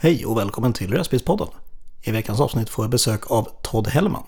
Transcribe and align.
Hej 0.00 0.26
och 0.26 0.38
välkommen 0.38 0.72
till 0.72 0.94
Röstbilspodden. 0.94 1.48
I 2.02 2.10
veckans 2.10 2.40
avsnitt 2.40 2.68
får 2.68 2.84
jag 2.84 2.90
besök 2.90 3.30
av 3.30 3.48
Todd 3.62 3.88
Hellman. 3.88 4.22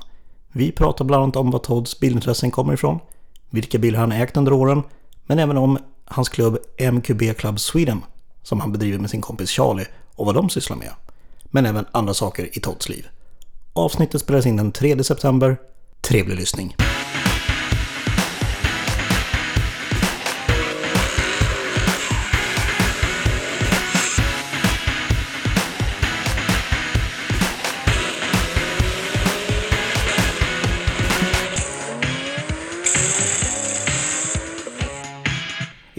Vi 0.52 0.72
pratar 0.72 1.04
bland 1.04 1.22
annat 1.22 1.36
om 1.36 1.50
var 1.50 1.58
Todds 1.58 2.00
bilintressen 2.00 2.50
kommer 2.50 2.72
ifrån, 2.72 2.98
vilka 3.50 3.79
bilar 3.79 4.01
han 4.01 4.12
ägt 4.12 4.37
under 4.37 4.53
åren, 4.53 4.83
men 5.27 5.38
även 5.38 5.56
om 5.56 5.79
hans 6.04 6.29
klubb 6.29 6.59
MQB 6.93 7.37
Club 7.37 7.61
Sweden 7.61 8.04
som 8.43 8.61
han 8.61 8.72
bedriver 8.72 8.98
med 8.98 9.11
sin 9.11 9.21
kompis 9.21 9.51
Charlie 9.51 9.87
och 10.14 10.27
vad 10.27 10.35
de 10.35 10.51
sysslar 10.51 10.77
med. 10.77 10.91
Men 11.45 11.66
även 11.66 11.87
andra 11.93 12.14
saker 12.14 12.59
i 12.59 12.61
Todds 12.61 12.89
liv. 12.89 13.09
Avsnittet 13.73 14.21
spelas 14.21 14.46
in 14.46 14.57
den 14.57 14.73
3 14.73 15.05
september. 15.05 15.57
Trevlig 16.00 16.37
lyssning! 16.37 16.77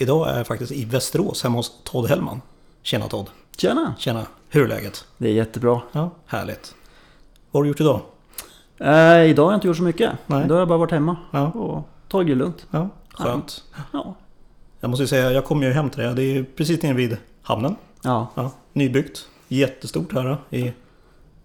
Idag 0.01 0.29
är 0.29 0.37
jag 0.37 0.47
faktiskt 0.47 0.71
i 0.71 0.85
Västerås 0.85 1.43
hemma 1.43 1.57
hos 1.57 1.71
Todd 1.83 2.09
Hellman. 2.09 2.41
Tjena 2.83 3.07
Todd! 3.07 3.29
Tjena! 3.57 3.93
Tjena! 3.99 4.25
Hur 4.49 4.63
är 4.63 4.67
läget? 4.67 5.05
Det 5.17 5.27
är 5.29 5.33
jättebra. 5.33 5.81
Ja, 5.91 6.09
härligt. 6.25 6.75
Vad 7.51 7.59
har 7.59 7.63
du 7.63 7.69
gjort 7.69 7.81
idag? 7.81 8.01
Eh, 8.77 9.29
idag 9.29 9.43
har 9.45 9.51
jag 9.51 9.57
inte 9.57 9.67
gjort 9.67 9.77
så 9.77 9.83
mycket. 9.83 10.11
Nej. 10.27 10.45
Idag 10.45 10.55
har 10.55 10.59
jag 10.61 10.67
bara 10.67 10.77
varit 10.77 10.91
hemma 10.91 11.15
Ja. 11.31 11.47
och 11.51 11.87
tagit 12.07 12.27
det 12.27 12.35
lugnt. 12.35 12.65
Ja, 12.71 12.89
skönt. 13.13 13.63
Ja. 13.93 14.15
Jag 14.79 14.89
måste 14.89 15.07
säga, 15.07 15.31
jag 15.31 15.45
kom 15.45 15.63
ju 15.63 15.71
hem 15.71 15.89
till 15.89 15.99
det. 16.03 16.13
Det 16.13 16.23
är 16.23 16.43
precis 16.55 16.81
nere 16.81 16.93
vid 16.93 17.17
hamnen. 17.41 17.75
Ja, 18.03 18.27
Ja, 18.35 18.51
nybyggt. 18.73 19.27
Jättestort 19.47 20.13
här 20.13 20.37
i 20.49 20.73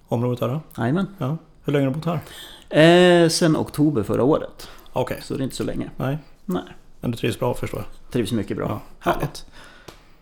området 0.08 0.40
här. 0.40 0.60
jajamän. 0.78 1.06
Ja. 1.18 1.36
Hur 1.64 1.72
länge 1.72 1.86
har 1.86 1.94
du 1.94 2.00
bott 2.00 2.20
här? 2.70 3.22
Eh, 3.24 3.28
sen 3.28 3.56
oktober 3.56 4.02
förra 4.02 4.22
året. 4.24 4.68
Okej, 4.92 5.18
Så 5.22 5.34
det 5.34 5.40
är 5.40 5.44
inte 5.44 5.56
så 5.56 5.64
länge. 5.64 5.90
nej. 5.96 6.18
Nej. 6.44 6.62
Men 7.06 7.10
du 7.10 7.16
trivs 7.18 7.38
bra 7.38 7.54
förstår 7.54 7.80
jag. 7.80 8.12
Trivs 8.12 8.32
mycket 8.32 8.56
bra. 8.56 8.66
Ja, 8.68 8.80
härligt. 9.12 9.46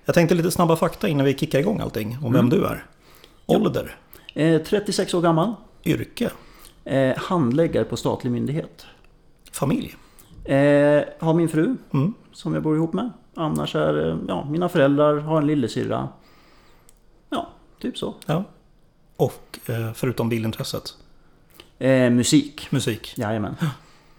Jag 0.04 0.14
tänkte 0.14 0.34
lite 0.34 0.50
snabba 0.50 0.77
fakta 0.77 1.08
innan 1.08 1.27
vi 1.27 1.34
kickar 1.38 1.58
igång 1.58 1.80
allting. 1.80 2.18
Om 2.22 2.32
vem 2.32 2.50
du 2.50 2.64
är. 2.66 2.86
Ålder, 3.46 3.96
Eh, 4.34 4.62
36 4.62 5.14
år 5.14 5.20
gammal. 5.22 5.55
yrke, 5.84 6.30
Eh, 6.84 7.16
handläggare 7.16 7.84
på 7.84 7.96
statlig 7.96 8.30
myndighet. 8.30 8.86
familj. 9.52 9.94
Eh, 10.44 11.02
har 11.18 11.34
min 11.34 11.48
fru 11.48 11.77
Mm. 11.92 12.14
som 12.32 12.55
jag 12.55 12.62
bor 12.62 12.77
ihop 12.77 12.92
med. 12.92 13.10
Annars 13.34 13.74
är 13.74 14.08
eh, 14.08 14.16
ja, 14.28 14.44
mina 14.50 14.68
föräldrar, 14.68 15.16
har 15.18 15.38
en 15.38 15.46
lillasyrra. 15.46 16.08
Ja, 17.30 17.48
typ 17.80 17.98
så. 17.98 18.14
Ja. 18.27 18.44
Och 19.16 19.58
eh, 19.66 19.92
förutom 19.94 20.28
bilintresset, 20.28 20.94
Eh, 21.78 22.10
musik. 22.10 22.68
musik. 22.70 23.14
Jajamän. 23.18 23.56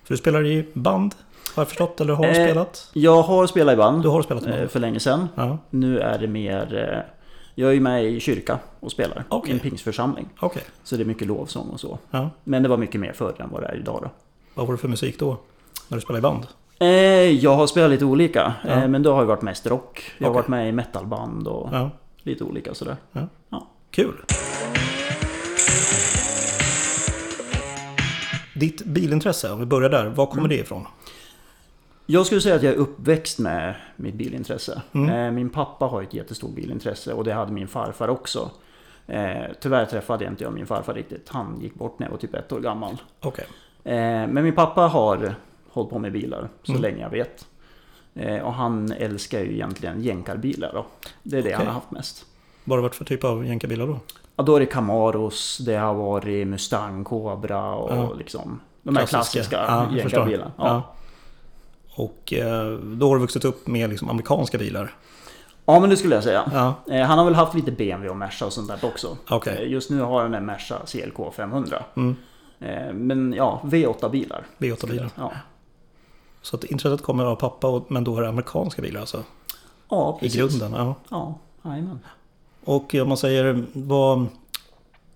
För 0.04 0.14
du 0.14 0.18
spelar 0.18 0.46
i 0.46 0.70
band, 0.74 1.16
har 1.56 1.62
jag 1.62 1.68
förstått, 1.68 2.02
eller 2.02 2.14
har 2.14 2.26
Eh, 2.26 2.34
spelat? 2.34 2.90
Jag 2.94 3.22
har 3.22 3.48
spelat 3.48 3.74
i 3.74 3.78
band. 3.78 4.04
Du 4.04 4.10
har 4.10 4.22
spelat 4.22 4.44
i 4.44 4.50
band? 4.50 4.62
eh, 4.62 4.68
för 4.68 4.80
länge 4.80 5.00
sedan. 5.00 5.28
Ja, 5.36 5.58
Nu 5.70 6.00
är 6.00 6.18
det 6.20 6.28
mer... 6.28 6.94
eh, 6.94 7.00
Jag 7.56 7.70
är 7.70 7.74
ju 7.74 7.80
med 7.80 8.06
i 8.06 8.20
kyrka 8.20 8.60
och 8.80 8.92
spelar. 8.92 9.24
I 9.48 9.52
en 9.52 9.60
pingsförsamling. 9.60 10.30
okej. 10.40 10.64
Så 10.84 10.96
det 10.96 11.04
är 11.04 11.06
mycket 11.06 11.28
lovsång 11.28 11.70
och 11.70 11.80
så. 11.80 11.98
Ja. 12.12 12.30
Men 12.44 12.64
det 12.64 12.70
var 12.70 12.78
mycket 12.78 13.02
mer 13.02 13.14
förr 13.14 13.34
än 13.40 13.50
vad 13.52 13.62
det 13.62 13.68
är 13.68 13.76
idag 13.76 14.00
då. 14.04 14.10
Vad 14.54 14.68
var 14.68 14.74
det 14.74 14.78
för 14.78 14.88
musik 14.88 15.20
då? 15.20 15.38
När 15.88 15.98
du 15.98 16.02
spelade 16.02 16.20
i 16.20 16.22
band? 16.22 16.48
Eh, 16.80 16.88
jag 17.44 17.56
har 17.56 17.68
spelat 17.68 17.90
lite 17.90 18.06
olika. 18.06 18.54
Ja. 18.64 18.70
Eh, 18.70 18.88
men 18.88 19.04
då 19.04 19.14
har 19.14 19.20
jag 19.22 19.26
varit 19.28 19.42
mest 19.42 19.68
rock. 19.68 20.12
Jag 20.18 20.28
har 20.28 20.34
varit 20.34 20.48
med 20.48 20.70
i 20.70 20.72
metalband 20.72 21.48
och 21.48 21.70
Ja, 21.72 21.90
lite 22.24 22.44
olika 22.44 22.74
sådär. 22.74 22.96
kul. 23.92 24.14
Ditt 28.56 28.86
bilintresse, 28.86 29.52
om 29.52 29.60
vi 29.60 29.66
börjar 29.66 29.90
där, 29.90 30.06
var 30.06 30.26
kommer 30.26 30.48
det 30.50 30.56
ifrån? 30.60 30.86
Jag 32.06 32.26
skulle 32.26 32.42
säga 32.42 32.56
att 32.56 32.64
jag 32.64 32.74
är 32.74 32.78
uppväxt 32.78 33.40
med 33.40 33.76
mitt 33.96 34.16
bilintresse. 34.16 34.82
Mm. 34.94 35.10
Eh, 35.26 35.32
min 35.32 35.50
pappa 35.50 35.86
har 35.86 36.02
ett 36.02 36.14
jättestort 36.14 36.52
bilintresse 36.56 37.14
och 37.14 37.24
det 37.24 37.34
hade 37.34 37.52
min 37.52 37.68
farfar 37.68 38.08
också. 38.08 38.50
Eh, 39.08 39.34
tyvärr 39.62 39.86
träffade 39.86 40.24
jag 40.24 40.34
inte 40.34 40.44
jag 40.44 40.54
min 40.54 40.66
farfar 40.68 40.94
riktigt. 40.94 41.30
Han 41.30 41.60
gick 41.62 41.76
bort 41.76 42.00
när 42.00 42.08
jag 42.08 42.12
var 42.12 42.18
typ 42.18 42.34
ett 42.36 42.52
år 42.52 42.60
gammal. 42.60 42.98
Okej. 43.22 43.46
Eh, 43.84 43.94
men 44.28 44.44
min 44.44 44.56
pappa 44.56 44.82
har 44.82 45.36
hållit 45.70 45.90
på 45.90 46.00
med 46.00 46.12
bilar 46.12 46.50
så 46.64 46.72
Mm. 46.72 46.82
länge 46.82 47.02
jag 47.02 47.10
vet. 47.10 47.48
Och 48.44 48.54
han 48.54 48.92
älskar 48.92 49.40
ju 49.40 49.54
egentligen 49.54 50.02
jänkarbilar 50.04 50.72
då. 50.74 50.86
Det 51.24 51.38
är 51.38 51.42
det 51.44 51.48
Okej. 51.50 51.54
han 51.58 51.66
har 51.68 51.74
haft 51.74 51.92
mest. 51.92 52.26
Vad 52.64 52.72
har 52.72 52.78
det 52.78 52.82
varit 52.88 52.96
för 52.96 53.06
typ 53.06 53.24
av 53.24 53.46
jänkarbilar 53.46 53.88
då? 53.88 54.00
Ja, 54.36 54.44
då 54.44 54.56
är 54.56 54.60
det 54.60 54.66
Camaros, 54.66 55.58
det 55.58 55.76
har 55.76 55.94
varit 55.94 56.48
Mustang, 56.48 57.04
Cobra 57.04 57.74
och 57.76 57.92
Ja. 57.98 58.14
liksom 58.14 58.60
de 58.84 58.96
här 58.96 59.06
klassiska, 59.06 59.56
Ja, 59.68 59.88
jänkarbilarna. 59.98 60.52
Ja. 60.58 60.96
Och 61.96 62.34
eh, 62.34 62.72
då 62.78 63.08
har 63.08 63.16
du 63.16 63.22
vuxit 63.22 63.46
upp 63.46 63.68
med 63.68 63.90
liksom 63.90 64.10
amerikanska 64.10 64.58
bilar? 64.58 64.96
ja, 65.66 65.80
men 65.80 65.90
det 65.90 65.98
skulle 65.98 66.16
jag 66.16 66.24
säga. 66.24 66.52
Ja, 66.54 66.76
Eh, 66.96 67.06
han 67.06 67.18
har 67.18 67.26
väl 67.26 67.36
haft 67.36 67.54
lite 67.56 67.72
BMW 67.72 68.10
och 68.10 68.18
Merca 68.18 68.46
och 68.46 68.54
sånt 68.54 68.68
där 68.68 68.80
också. 68.86 69.18
okej. 69.30 69.58
Eh, 69.64 69.70
just 69.72 69.90
nu 69.90 70.02
har 70.02 70.22
han 70.22 70.34
en 70.34 70.46
Merca 70.46 70.76
CLK 70.86 71.34
500. 71.36 71.84
Mm. 71.96 72.16
Men 72.94 73.34
ja, 73.34 73.62
V8-bilar. 73.64 74.44
V8-bilar. 74.58 75.10
Ja, 75.18 75.32
Så 76.42 76.56
att 76.56 76.64
intresset 76.64 77.02
kommer 77.02 77.26
av 77.26 77.36
pappa, 77.36 77.82
men 77.88 78.04
då 78.04 78.18
är 78.18 78.22
det 78.22 78.30
amerikanska 78.30 78.82
bilar 78.82 79.00
alltså? 79.02 79.24
ja 79.90 80.18
I 80.22 80.26
precis. 80.26 80.40
grunden, 80.40 80.74
ja. 80.74 80.96
Ja, 81.10 81.40
jajamän. 81.72 82.00
Och 82.66 82.96
om 82.96 83.08
man 83.08 83.18
säger, 83.18 83.66
var, 83.74 84.26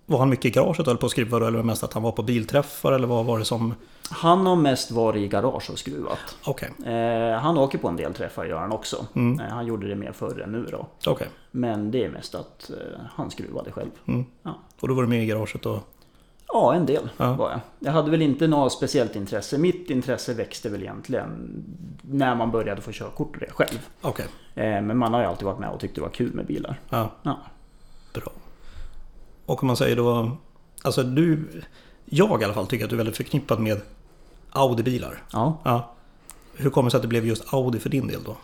var 0.09 0.19
han 0.19 0.29
mycket 0.29 0.45
i 0.45 0.49
garaget 0.49 0.87
eller 0.87 0.97
på 0.97 1.05
att 1.05 1.11
skruva? 1.11 1.47
Eller 1.47 1.63
mest 1.63 1.83
att 1.83 1.93
han 1.93 2.03
var 2.03 2.11
på 2.11 2.23
bilträffar? 2.23 2.91
Eller 2.91 3.07
vad 3.07 3.25
var 3.25 3.39
det 3.39 3.45
som... 3.45 3.73
Han 4.11 4.45
har 4.45 4.55
mest 4.55 4.91
varit 4.91 5.21
i 5.21 5.27
garage 5.27 5.69
och 5.71 5.79
skruvat. 5.79 6.37
Okej, 6.45 6.71
Eh, 6.85 7.39
han 7.39 7.57
åker 7.57 7.77
på 7.77 7.87
en 7.87 7.95
del 7.95 8.13
träffar 8.13 8.45
gör 8.45 8.59
han 8.59 8.71
också. 8.71 9.05
Mm. 9.15 9.39
Eh, 9.39 9.45
han 9.53 9.65
gjorde 9.65 9.87
det 9.87 9.95
mer 9.95 10.11
förr 10.11 10.41
än 10.41 10.51
nu 10.51 10.67
då. 10.71 10.87
okej. 11.11 11.27
Men 11.51 11.91
det 11.91 12.05
är 12.05 12.09
mest 12.09 12.35
att 12.35 12.69
eh, 12.69 12.99
han 13.15 13.31
skruvade 13.31 13.71
själv. 13.71 13.89
Mm. 14.07 14.25
Ja. 14.43 14.55
Och 14.79 14.87
då 14.87 14.93
var 14.93 15.01
du 15.01 15.07
med 15.09 15.23
i 15.23 15.25
garaget 15.25 15.65
och... 15.65 15.79
Ja, 16.53 16.73
en 16.73 16.85
del 16.85 17.09
Ja. 17.17 17.33
var 17.33 17.49
jag. 17.51 17.59
Jag 17.79 17.91
hade 17.91 18.11
väl 18.11 18.21
inte 18.21 18.47
något 18.47 18.71
speciellt 18.73 19.15
intresse. 19.15 19.57
Mitt 19.57 19.89
intresse 19.89 20.33
växte 20.33 20.69
väl 20.69 20.81
egentligen 20.81 21.63
när 22.01 22.35
man 22.35 22.51
började 22.51 22.81
få 22.81 22.91
körkort 22.91 23.33
och 23.35 23.39
det 23.39 23.51
själv. 23.51 23.87
Okej, 24.01 24.25
Eh, 24.55 24.81
men 24.81 24.97
man 24.97 25.13
har 25.13 25.21
ju 25.21 25.27
alltid 25.27 25.45
varit 25.45 25.59
med 25.59 25.69
och 25.69 25.79
tyckt 25.79 25.95
det 25.95 26.01
var 26.01 26.09
kul 26.09 26.33
med 26.33 26.45
bilar. 26.45 26.79
ja, 26.89 27.11
Ja. 27.23 27.39
bra. 28.13 28.31
Och 29.49 29.63
om 29.63 29.67
man 29.67 29.77
säger 29.77 29.95
då... 29.95 30.37
Alltså 30.81 31.03
du... 31.03 31.47
Jag 32.05 32.41
i 32.41 32.45
alla 32.45 32.53
fall 32.53 32.67
tycker 32.67 32.85
att 32.85 32.89
du 32.89 32.95
är 32.95 32.97
väldigt 32.97 33.17
förknippad 33.17 33.59
med 33.59 33.81
Audi-bilar. 34.51 35.23
Ja. 35.31 35.57
Ja. 35.63 35.93
Hur 36.55 36.69
kommer 36.69 36.87
det 36.87 36.91
sig 36.91 36.97
att 36.97 37.01
det 37.01 37.07
blev 37.07 37.25
just 37.25 37.53
Audi 37.53 37.79
för 37.79 37.89
din 37.89 38.07
del 38.07 38.23
då? 38.23 38.37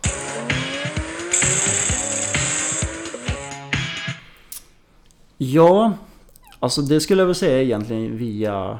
ja, 5.38 5.94
alltså 6.60 6.82
det 6.82 7.00
skulle 7.00 7.22
jag 7.22 7.28
väl 7.28 7.36
säga 7.36 7.62
egentligen 7.62 8.18
via 8.18 8.80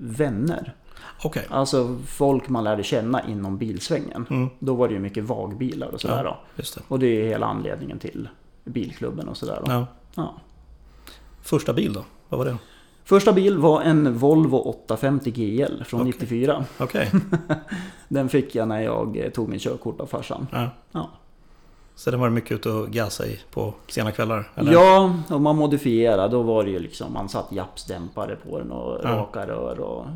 vänner. 0.00 0.74
Okej. 1.24 1.46
Alltså 1.50 1.98
folk 2.06 2.48
man 2.48 2.64
lärde 2.64 2.82
känna 2.82 3.28
inom 3.28 3.58
bilsvängen. 3.58 4.26
Mm. 4.30 4.48
Då 4.58 4.74
var 4.74 4.88
det 4.88 4.94
ju 4.94 5.00
mycket 5.00 5.24
vagbilar 5.24 5.86
och 5.86 6.00
sådär 6.00 6.24
då. 6.24 6.38
Just 6.56 6.74
det. 6.74 6.80
Och 6.88 6.98
det 6.98 7.06
är 7.06 7.28
hela 7.28 7.46
anledningen 7.46 7.98
till 7.98 8.28
bilklubben 8.64 9.28
och 9.28 9.36
sådär 9.36 9.62
då. 9.64 9.72
Ja. 9.72 9.86
Ja. 10.14 10.34
Första 11.42 11.72
bil 11.72 11.92
då? 11.92 12.04
Vad 12.28 12.38
var 12.38 12.44
det? 12.44 12.56
Första 13.04 13.32
bil 13.32 13.58
var 13.58 13.82
en 13.82 14.18
Volvo 14.18 14.56
850 14.56 15.30
GL 15.30 15.82
från 15.84 16.00
Okej. 16.00 16.12
94. 16.12 16.64
Okej. 16.78 17.10
Den 18.08 18.28
fick 18.28 18.54
jag 18.54 18.68
när 18.68 18.80
jag 18.80 19.16
eh, 19.16 19.30
tog 19.30 19.48
min 19.48 19.58
körkort 19.58 20.00
av 20.00 20.06
farsan. 20.06 20.46
Ja. 20.52 20.68
Ja. 20.92 21.10
Så 21.94 22.10
den 22.10 22.20
var 22.20 22.30
mycket 22.30 22.52
ute 22.52 22.70
och 22.70 22.88
gasa 22.90 23.26
i 23.26 23.40
på 23.50 23.74
sena 23.88 24.12
kvällar? 24.12 24.50
Eller? 24.54 24.72
Ja, 24.72 25.14
och 25.30 25.40
man 25.40 25.56
modifierade. 25.56 26.28
Då 26.28 26.42
var 26.42 26.64
det 26.64 26.70
ju 26.70 26.78
liksom, 26.78 27.12
man 27.12 27.28
satt 27.28 27.52
japsdämpare 27.52 28.36
på 28.36 28.58
den 28.58 28.70
och 28.72 29.00
Ja. 29.04 29.08
raka 29.10 29.46
rör 29.46 29.80
och 29.80 30.06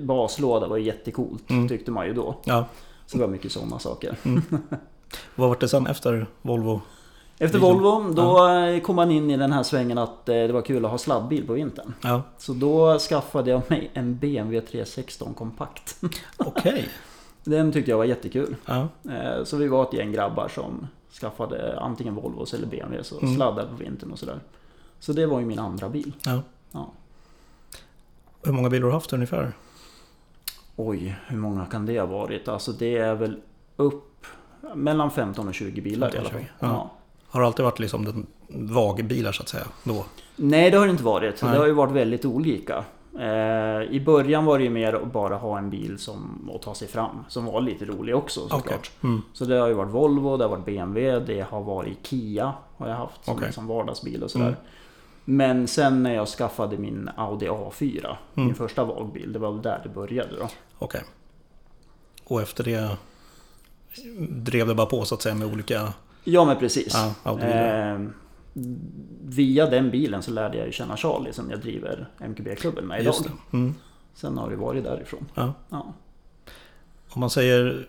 baslåda 0.00 0.66
var 0.68 0.76
ju 0.76 0.84
jättekult 0.84 1.50
Mm. 1.50 1.68
tyckte 1.68 1.90
man 1.90 2.06
ju 2.06 2.12
då. 2.14 2.36
Ja. 2.44 2.64
Så 3.06 3.16
det 3.16 3.22
var 3.24 3.30
mycket 3.30 3.52
sådana 3.52 3.78
saker. 3.78 4.16
Vad 5.34 5.48
var 5.48 5.56
det 5.60 5.68
sen 5.68 5.86
efter 5.86 6.26
Volvo? 6.42 6.80
Efter 7.40 7.58
Liksom, 7.58 7.60
Volvo, 7.82 8.12
då 8.14 8.48
eh, 8.48 8.80
kom 8.80 8.96
man 8.96 9.10
in 9.10 9.30
i 9.30 9.36
den 9.36 9.52
här 9.52 9.62
svängen 9.62 9.98
att 9.98 10.28
eh, 10.28 10.34
det 10.34 10.52
var 10.52 10.62
kul 10.62 10.84
att 10.84 10.90
ha 10.90 10.98
sladdbil 10.98 11.46
på 11.46 11.52
vintern. 11.52 11.94
Ja. 12.00 12.22
Så 12.38 12.52
då 12.52 12.98
skaffade 12.98 13.50
jag 13.50 13.62
mig 13.70 13.90
en 13.94 14.16
BMW 14.18 14.60
316 14.70 15.34
kompakt. 15.34 15.96
Okej. 16.36 16.88
Den 17.44 17.72
tyckte 17.72 17.90
jag 17.90 17.98
var 17.98 18.04
jättekul. 18.04 18.56
Ja. 18.66 18.88
Eh, 19.10 19.44
Så 19.44 19.56
vi 19.56 19.68
var 19.68 19.82
ett 19.82 19.92
gäng 19.92 20.12
grabbar 20.12 20.48
som 20.48 20.86
skaffade 21.20 21.80
antingen 21.80 22.14
Volvos 22.14 22.54
eller 22.54 22.66
BMWs 22.66 23.12
och 23.12 23.22
Mm. 23.22 23.34
sladdade 23.36 23.68
på 23.68 23.74
vintern 23.74 24.12
och 24.12 24.18
sådär. 24.18 24.40
Så 25.00 25.12
det 25.12 25.26
var 25.26 25.40
ju 25.40 25.46
min 25.46 25.58
andra 25.58 25.88
bil. 25.88 26.12
ja. 26.24 26.42
Ja. 26.72 26.90
Hur 28.42 28.52
många 28.52 28.70
bilar 28.70 28.82
har 28.82 28.88
du 28.90 28.94
haft 28.94 29.12
ungefär? 29.12 29.52
Oj, 30.76 31.16
hur 31.26 31.36
många 31.38 31.66
kan 31.66 31.86
det 31.86 31.98
ha 32.00 32.06
varit? 32.06 32.48
Alltså 32.48 32.72
det 32.72 32.96
är 32.96 33.14
väl 33.14 33.40
upp 33.76 34.26
mellan 34.74 35.10
15 35.10 35.48
och 35.48 35.54
20 35.54 35.80
bilar 35.80 36.14
i 36.14 36.18
alla 36.18 36.28
15 36.28 36.40
och 36.40 36.40
fall. 36.40 36.40
20, 36.40 36.66
ja. 36.66 36.66
Ja. 36.68 36.90
Har 37.30 37.40
det 37.40 37.46
alltid 37.46 37.64
varit 37.64 37.78
liksom 37.78 38.04
den 38.04 38.26
vagbilar 38.48 39.32
så 39.32 39.42
att 39.42 39.48
säga 39.48 39.64
då? 39.84 40.04
Nej, 40.36 40.70
det 40.70 40.76
har 40.78 40.86
det 40.86 40.90
inte 40.90 41.04
varit. 41.04 41.42
Nej. 41.42 41.52
Det 41.52 41.58
har 41.58 41.66
ju 41.66 41.72
varit 41.72 41.92
väldigt 41.92 42.24
olika. 42.24 42.84
Eh, 43.18 43.82
I 43.90 44.02
början 44.06 44.44
var 44.44 44.58
det 44.58 44.64
ju 44.64 44.70
mer 44.70 44.92
att 44.92 45.12
bara 45.12 45.36
ha 45.36 45.58
en 45.58 45.70
bil 45.70 45.98
som, 45.98 46.50
att 46.54 46.62
ta 46.62 46.74
sig 46.74 46.88
fram, 46.88 47.24
som 47.28 47.44
var 47.44 47.60
lite 47.60 47.84
rolig 47.84 48.16
också 48.16 48.40
såklart. 48.40 48.66
Okej. 48.66 48.78
Mm. 49.02 49.22
Så 49.32 49.44
det 49.44 49.56
har 49.56 49.68
ju 49.68 49.74
varit 49.74 49.90
Volvo, 49.90 50.36
det 50.36 50.44
har 50.44 50.48
varit 50.50 50.64
BMW, 50.64 51.20
det 51.34 51.40
har 51.50 51.60
varit 51.62 52.06
Kia 52.06 52.52
har 52.76 52.88
jag 52.88 52.96
haft 52.96 53.24
som 53.24 53.34
Okej. 53.34 53.46
liksom 53.46 53.66
vardagsbil 53.66 54.22
och 54.22 54.30
sådär. 54.30 54.46
Mm. 54.46 54.58
Men 55.24 55.68
sen 55.68 56.02
när 56.02 56.14
jag 56.14 56.28
skaffade 56.28 56.78
min 56.78 57.10
Audi 57.16 57.48
A4, 57.48 58.06
Mm. 58.06 58.16
min 58.46 58.54
första 58.54 58.84
vagbil, 58.84 59.32
det 59.32 59.38
var 59.38 59.52
väl 59.52 59.62
där 59.62 59.80
det 59.82 59.88
började 59.88 60.36
då. 60.38 60.48
Okej. 60.78 61.02
Och 62.24 62.42
efter 62.42 62.64
det 62.64 62.96
drev 64.28 64.66
det 64.66 64.74
bara 64.74 64.86
på 64.86 65.04
så 65.04 65.14
att 65.14 65.22
säga 65.22 65.34
med 65.34 65.52
olika 65.52 65.92
Ja 66.30 66.44
men 66.44 66.56
precis. 66.56 66.94
ja? 67.24 67.38
Eh, 67.40 67.98
via 69.24 69.66
den 69.66 69.90
bilen 69.90 70.22
så 70.22 70.30
lärde 70.30 70.56
jag 70.58 70.66
ju 70.66 70.72
känna 70.72 70.96
Charlie 70.96 71.32
som 71.32 71.50
jag 71.50 71.60
driver 71.60 72.08
MQB-klubben 72.18 72.84
med 72.86 73.00
idag. 73.00 73.14
Mm. 73.52 73.74
Sen 74.14 74.38
har 74.38 74.50
det 74.50 74.56
varit 74.56 74.84
därifrån. 74.84 75.26
Ja. 75.34 75.52
Ja. 75.68 75.92
Om 77.10 77.20
man 77.20 77.30
säger 77.30 77.88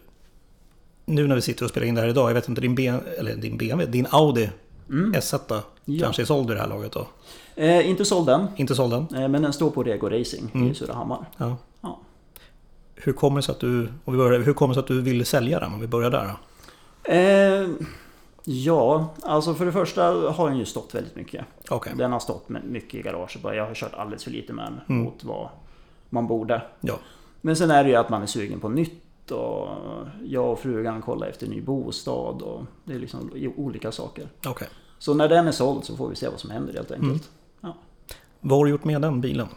nu 1.05 1.27
när 1.27 1.35
vi 1.35 1.41
sitter 1.41 1.63
och 1.65 1.69
spelar 1.69 1.87
in 1.87 1.95
det 1.95 2.01
här 2.01 2.07
idag, 2.07 2.29
jag 2.29 2.33
vet 2.33 2.49
inte 2.49 2.61
din, 2.61 2.75
B, 2.75 2.87
eller 3.17 3.35
din 3.35 3.57
BMW, 3.57 3.91
din 3.91 4.07
Audi 4.09 4.49
Mm. 4.89 5.13
S1 5.13 5.61
Ja. 5.85 6.03
kanske 6.03 6.21
är 6.21 6.25
såld 6.25 6.51
i 6.51 6.53
det 6.53 6.59
här 6.59 6.67
laget 6.67 6.91
då? 6.91 7.07
Eh, 7.55 7.89
inte 7.89 8.05
såld 8.05 8.29
än, 8.29 8.47
Inte 8.55 8.75
såld 8.75 8.93
än? 8.93 9.07
eh, 9.23 9.27
men 9.27 9.41
den 9.41 9.53
står 9.53 9.69
på 9.69 9.83
Rego 9.83 10.09
Racing 10.09 10.51
Mm. 10.53 10.67
i 10.71 10.73
Surahammar. 10.73 11.25
Ja. 11.37 11.57
Ja. 11.81 11.99
Hur 12.95 13.13
kommer 13.13 13.35
det 13.35 13.41
sig 13.43 13.51
att 13.53 13.59
du, 13.59 13.87
om 14.05 14.13
vi 14.13 14.17
börjar, 14.17 14.39
hur 14.39 14.53
kommer 14.53 14.73
det 14.73 14.75
sig 14.75 14.81
att 14.81 14.87
du 14.87 15.01
vill 15.01 15.25
sälja 15.25 15.59
den? 15.59 15.73
Om 15.73 15.79
vi 15.79 15.87
börjar 15.87 16.09
där? 16.11 16.31
Eh, 17.03 17.67
ja, 18.43 19.07
alltså 19.23 19.53
för 19.53 19.65
det 19.65 19.71
första 19.71 20.03
har 20.31 20.49
den 20.49 20.57
ju 20.57 20.65
stått 20.65 20.95
väldigt 20.95 21.15
mycket. 21.15 21.45
Okej. 21.69 21.93
Den 21.95 22.11
har 22.11 22.19
stått 22.19 22.49
med 22.49 22.63
mycket 22.63 22.93
i 22.99 23.01
garaget. 23.01 23.41
bara 23.41 23.55
Jag 23.55 23.65
har 23.67 23.73
kört 23.75 23.93
alldeles 23.93 24.23
för 24.23 24.31
lite 24.31 24.53
med 24.53 24.65
den 24.65 24.81
Mm. 24.89 25.03
mot 25.03 25.23
vad 25.23 25.49
man 26.09 26.27
borde. 26.27 26.61
Ja. 26.81 26.93
Men 27.41 27.55
sen 27.55 27.71
är 27.71 27.83
det 27.83 27.89
ju 27.89 27.95
att 27.95 28.09
man 28.09 28.21
är 28.21 28.25
sugen 28.25 28.59
på 28.59 28.69
nytt 28.69 29.31
och 29.31 29.67
jag 30.25 30.51
och 30.51 30.59
frugan 30.59 31.01
kollar 31.01 31.27
efter 31.27 31.47
ny 31.47 31.61
bostad 31.61 32.41
och 32.41 32.63
det 32.83 32.93
är 32.93 32.99
liksom 32.99 33.31
olika 33.57 33.91
saker. 33.91 34.27
Okej. 34.47 34.67
Så 34.99 35.13
när 35.13 35.29
den 35.29 35.47
är 35.47 35.51
såld 35.51 35.83
så 35.85 35.97
får 35.97 36.09
vi 36.09 36.15
se 36.15 36.27
vad 36.29 36.39
som 36.39 36.49
händer 36.49 36.73
helt 36.73 36.91
enkelt. 36.91 37.29
Vad 38.41 38.57
har 38.57 38.65
du 38.65 38.71
gjort 38.71 38.83
med 38.83 39.01
den 39.01 39.21
bilen? 39.21 39.47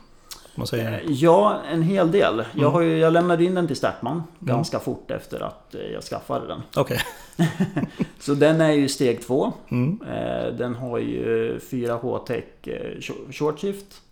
Man 0.55 0.67
säger... 0.67 0.93
Eh, 0.93 1.01
Ja, 1.13 1.61
en 1.71 1.83
hel 1.83 2.11
del. 2.11 2.37
Jag, 2.53 2.59
Mm. 2.61 2.73
har 2.73 2.81
ju, 2.81 2.99
jag 2.99 3.13
lämnade 3.13 3.45
in 3.45 3.55
den 3.55 3.67
till 3.67 3.77
Startman 3.77 4.23
ganska 4.39 4.79
fort 4.79 5.11
efter 5.11 5.41
att 5.41 5.75
eh, 5.75 5.81
jag 5.81 6.03
skaffade 6.03 6.47
den. 6.47 6.63
Okej. 6.77 6.99
Så 8.21 8.35
den 8.35 8.61
är 8.61 8.73
ju 8.73 8.89
steg 8.89 9.23
två. 9.23 9.53
Mm. 9.71 10.01
Eh, 10.03 10.53
Den 10.55 10.75
har 10.75 10.99
ju 10.99 11.59
4 11.61 11.95
H-Tech 11.95 12.45
short- 13.31 13.59
shift. 13.61 14.03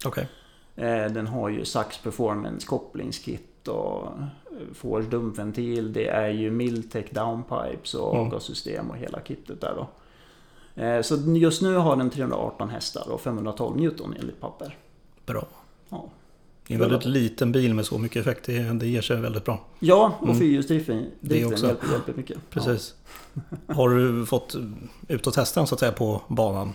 Eh, 0.77 1.05
Den 1.13 1.27
har 1.27 1.49
ju 1.49 1.65
Sax 1.65 1.99
Performance 1.99 2.67
kopplingskit 2.67 3.69
och 3.69 4.09
Force 4.75 5.09
dumpventil. 5.09 5.93
Det 5.93 6.09
är 6.09 6.29
ju 6.29 6.51
Miltech 6.51 7.05
downpipes 7.11 7.95
och 7.95 8.15
Mm. 8.15 8.27
avgassystem 8.27 8.91
och 8.91 8.97
hela 8.97 9.21
kittet 9.21 9.61
där 9.61 9.75
då. 9.77 9.87
Så 11.03 11.17
just 11.37 11.63
nu 11.63 11.75
har 11.77 11.97
den 11.97 12.11
318 12.11 12.71
hästar 12.71 13.11
och 13.11 13.21
512 13.21 13.77
Newton 13.77 14.15
enligt 14.21 14.41
papper. 14.41 14.77
Bra. 15.27 15.45
Ja, 15.89 16.05
Det 16.79 16.83
är 16.83 16.85
en 16.85 16.91
väldigt 16.91 17.05
liten 17.09 17.53
bil 17.53 17.75
med 17.75 17.87
så 17.87 17.99
mycket 17.99 18.21
effekt. 18.27 18.45
Det, 18.47 18.59
det 18.59 18.87
ger 18.87 19.01
sig 19.03 19.17
väldigt 19.21 19.45
bra. 19.45 19.61
ja 19.79 20.13
och 20.19 20.25
Mm. 20.27 20.39
fyrhjulsdriften 20.39 20.97
Det 21.21 21.29
driften 21.29 21.53
också. 21.53 21.67
hjälper, 21.67 21.87
hjälper 21.93 22.13
mycket. 22.15 22.51
Precis. 22.51 22.95
Har 23.67 23.89
du 23.89 24.27
fått 24.27 24.57
ut 25.09 25.27
och 25.27 25.35
testa 25.35 25.61
den 25.61 25.67
så 25.67 25.75
att 25.75 25.79
säga 25.81 25.93
på 25.93 26.23
banan? 26.29 26.73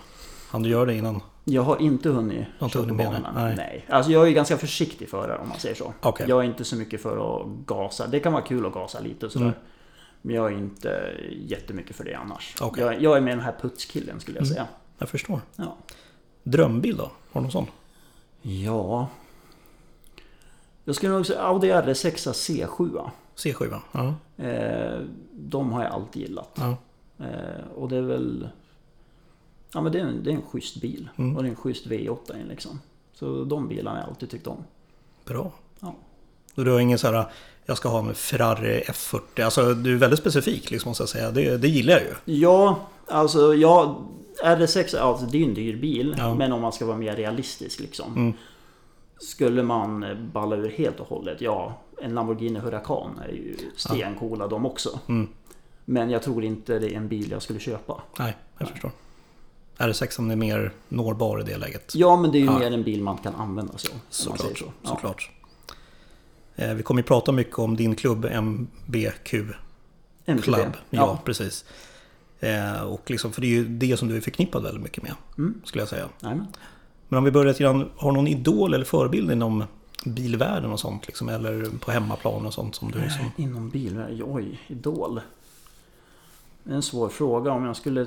Han 0.50 0.62
du 0.62 0.68
göra 0.68 0.84
det 0.84 0.94
innan? 0.94 1.14
Ja. 1.14 1.20
Jag 1.44 1.62
har 1.62 1.82
inte 1.82 2.08
hunnit 2.08 2.46
har 2.58 2.66
inte 2.66 2.78
köra 2.78 2.82
på 2.88 2.94
det? 2.94 3.04
banorna. 3.04 3.32
Nej. 3.34 3.54
Nej. 3.56 3.84
Alltså 3.88 4.12
jag 4.12 4.28
är 4.28 4.32
ganska 4.32 4.56
försiktig 4.58 5.08
förare 5.08 5.38
om 5.38 5.48
man 5.48 5.58
säger 5.58 5.74
så. 5.74 5.92
Okej. 6.00 6.26
Jag 6.28 6.40
är 6.40 6.44
inte 6.48 6.64
så 6.64 6.76
mycket 6.76 7.02
för 7.02 7.40
att 7.40 7.46
gasa. 7.66 8.06
Det 8.06 8.20
kan 8.20 8.32
vara 8.32 8.42
kul 8.42 8.66
att 8.66 8.72
gasa 8.74 9.00
lite 9.00 9.26
och 9.26 9.32
sådär. 9.32 9.46
Mm. 9.46 9.58
Men 10.22 10.34
jag 10.36 10.52
är 10.52 10.56
inte 10.56 11.14
jättemycket 11.46 11.96
för 11.96 12.04
det 12.04 12.14
annars. 12.14 12.54
Okej. 12.60 12.84
Jag, 12.84 13.02
jag 13.02 13.16
är 13.16 13.20
med 13.20 13.32
den 13.38 13.44
här 13.44 13.54
putskillen 13.62 14.20
skulle 14.20 14.36
jag 14.38 14.44
Mm. 14.46 14.54
säga. 14.54 14.66
Jag 14.98 15.08
förstår. 15.08 15.40
Ja. 15.56 15.76
Drömbil 16.42 16.96
då? 16.96 17.02
Har 17.32 17.40
du 17.40 17.40
någon 17.40 17.52
sån? 17.52 17.66
ja. 18.42 19.08
Jag 20.88 20.96
skulle 20.96 21.12
nog 21.12 21.26
säga 21.26 21.40
Audi 21.40 21.72
RS6 21.72 22.32
C7. 22.32 23.10
C7? 23.36 23.80
Ja. 23.92 24.14
Eh, 24.44 25.00
de 25.32 25.72
har 25.72 25.82
jag 25.82 25.92
alltid 25.92 26.22
gillat. 26.22 26.50
ja. 26.54 26.76
Eh, 27.18 27.70
och 27.74 27.88
det 27.88 27.96
är 27.96 28.02
väl... 28.02 28.48
Ja 29.72 29.80
men 29.80 29.92
det 29.92 30.00
är 30.00 30.02
en, 30.02 30.24
det 30.24 30.30
är 30.30 30.34
en 30.34 30.42
schysst 30.42 30.80
bil. 30.80 31.08
Mm. 31.16 31.36
Och 31.36 31.42
det 31.42 31.48
är 31.48 31.50
en 31.50 31.56
schysst 31.56 31.86
V8 31.86 32.44
i 32.44 32.48
liksom. 32.48 32.80
Så 33.12 33.44
de 33.44 33.68
bilarna 33.68 33.90
har 33.90 34.02
jag 34.02 34.08
alltid 34.08 34.30
tyckt 34.30 34.46
om. 34.46 34.64
Bra. 35.24 35.52
Ja. 35.80 35.94
Och 36.54 36.64
du 36.64 36.70
har 36.70 36.80
ingen 36.80 36.98
så 36.98 37.12
här, 37.12 37.26
jag 37.64 37.76
ska 37.76 37.88
ha 37.88 37.98
en 37.98 38.14
Ferrari 38.14 38.82
F40. 38.86 39.44
Alltså 39.44 39.74
du 39.74 39.94
är 39.94 39.98
väldigt 39.98 40.20
specifik 40.20 40.70
liksom 40.70 40.90
måste 40.90 41.02
jag 41.02 41.08
säga. 41.08 41.30
Det, 41.30 41.56
det 41.56 41.68
gillar 41.68 41.92
jag 41.92 42.02
ju. 42.02 42.38
Ja, 42.40 42.88
alltså 43.06 43.54
ja, 43.54 44.00
RS6 44.44 44.98
alltså, 44.98 45.26
det 45.26 45.38
är 45.38 45.40
ju 45.40 45.46
en 45.46 45.54
dyr 45.54 45.76
bil. 45.76 46.14
Ja. 46.18 46.34
Men 46.34 46.52
om 46.52 46.60
man 46.60 46.72
ska 46.72 46.86
vara 46.86 46.96
mer 46.96 47.16
realistisk 47.16 47.80
liksom. 47.80 48.16
Mm. 48.16 48.32
Skulle 49.18 49.62
man 49.62 50.04
balla 50.32 50.56
ur 50.56 50.70
helt 50.70 51.00
och 51.00 51.08
hållet, 51.08 51.40
ja. 51.40 51.80
En 52.02 52.14
Lamborghini 52.14 52.58
Huracan 52.58 53.18
är 53.18 53.32
ju 53.32 53.56
stencoola 53.76 54.46
de 54.48 54.66
också. 54.66 55.00
Mm. 55.08 55.28
Men 55.84 56.10
jag 56.10 56.22
tror 56.22 56.44
inte 56.44 56.78
det 56.78 56.92
är 56.92 56.96
en 56.96 57.08
bil 57.08 57.30
jag 57.30 57.42
skulle 57.42 57.60
köpa. 57.60 58.02
Nej, 58.18 58.36
jag 58.58 58.68
förstår. 58.68 58.90
RS6 59.78 60.30
är 60.32 60.36
mer 60.36 60.72
nårbar 60.88 61.40
i 61.40 61.42
det 61.44 61.56
läget. 61.58 61.92
Ja, 61.94 62.16
men 62.16 62.30
det 62.32 62.38
är 62.38 62.40
ju 62.40 62.46
Ja. 62.46 62.58
mer 62.58 62.70
en 62.70 62.82
bil 62.82 63.02
man 63.02 63.18
kan 63.18 63.34
använda 63.34 63.78
säger 63.78 63.96
Såklart. 64.10 64.58
så. 64.58 64.64
Ja. 64.82 64.88
såklart. 64.88 65.30
Eh, 66.56 66.74
Vi 66.74 66.82
kommer 66.82 67.00
ju 67.00 67.06
prata 67.06 67.32
mycket 67.32 67.58
om 67.58 67.76
din 67.76 67.94
klubb 67.94 68.24
MBQ 68.24 69.34
MTB. 70.24 70.42
Club. 70.42 70.58
Ja, 70.74 70.76
Ja. 70.90 71.18
precis. 71.24 71.64
Eh, 72.40 72.80
och 72.82 73.10
liksom, 73.10 73.32
för 73.32 73.40
det 73.40 73.46
är 73.46 73.50
ju 73.50 73.64
det 73.68 73.96
som 73.96 74.08
du 74.08 74.16
är 74.16 74.20
förknippad 74.20 74.62
väldigt 74.62 74.82
mycket 74.82 75.02
med. 75.02 75.12
Mm. 75.38 75.60
Skulle 75.64 75.82
jag 75.82 75.88
säga. 75.88 76.08
Jajamän. 76.22 76.46
Men 77.08 77.18
om 77.18 77.24
vi 77.24 77.30
börjar 77.30 77.46
lite 77.48 77.62
grann, 77.62 77.90
har 77.96 78.12
någon 78.12 78.26
idol 78.28 78.74
eller 78.74 78.84
förebild 78.84 79.30
inom 79.32 79.64
bilvärlden 80.04 80.72
och 80.72 80.80
sånt? 80.80 81.06
Liksom, 81.06 81.28
eller 81.28 81.78
på 81.80 81.90
hemmaplan 81.90 82.46
och 82.46 82.54
sånt 82.54 82.74
som 82.74 82.90
du 82.90 83.00
liksom... 83.00 83.24
Inom 83.36 83.68
bil, 83.70 84.22
oj, 84.26 84.60
idol. 84.66 85.20
Det 86.62 86.70
är 86.72 86.74
en 86.76 86.82
svår 86.82 87.08
fråga 87.08 87.50
om 87.52 87.64
jag 87.64 87.76
skulle... 87.76 88.06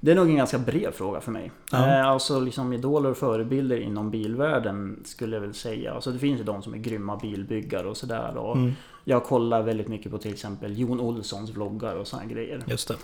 Det 0.00 0.10
är 0.10 0.14
nog 0.16 0.28
en 0.28 0.36
ganska 0.36 0.58
bred 0.58 0.94
fråga 0.94 1.20
för 1.20 1.32
mig. 1.32 1.50
Ja. 1.72 1.86
Eh, 1.98 2.06
Alltså 2.06 2.40
liksom 2.40 2.72
idoler 2.72 3.10
och 3.10 3.16
förebilder 3.16 3.76
inom 3.80 4.10
bilvärlden 4.10 5.00
skulle 5.04 5.36
jag 5.36 5.40
väl 5.40 5.54
säga. 5.54 5.94
Alltså 5.94 6.10
det 6.10 6.18
finns 6.18 6.40
ju 6.40 6.44
de 6.44 6.62
som 6.62 6.74
är 6.74 6.78
grymma 6.78 7.16
bilbyggare 7.16 7.88
och 7.88 7.96
sådär. 7.96 8.36
Och 8.36 8.56
Mm, 8.56 8.72
Jag 9.04 9.24
kollar 9.24 9.62
väldigt 9.62 9.88
mycket 9.88 10.12
på 10.12 10.18
till 10.18 10.32
exempel 10.32 10.78
Jon 10.78 11.00
Olssons 11.00 11.50
vloggar 11.50 11.94
och 11.96 12.06
sådana 12.06 12.26
grejer. 12.28 12.62
just 12.66 12.88
det. 12.88 12.96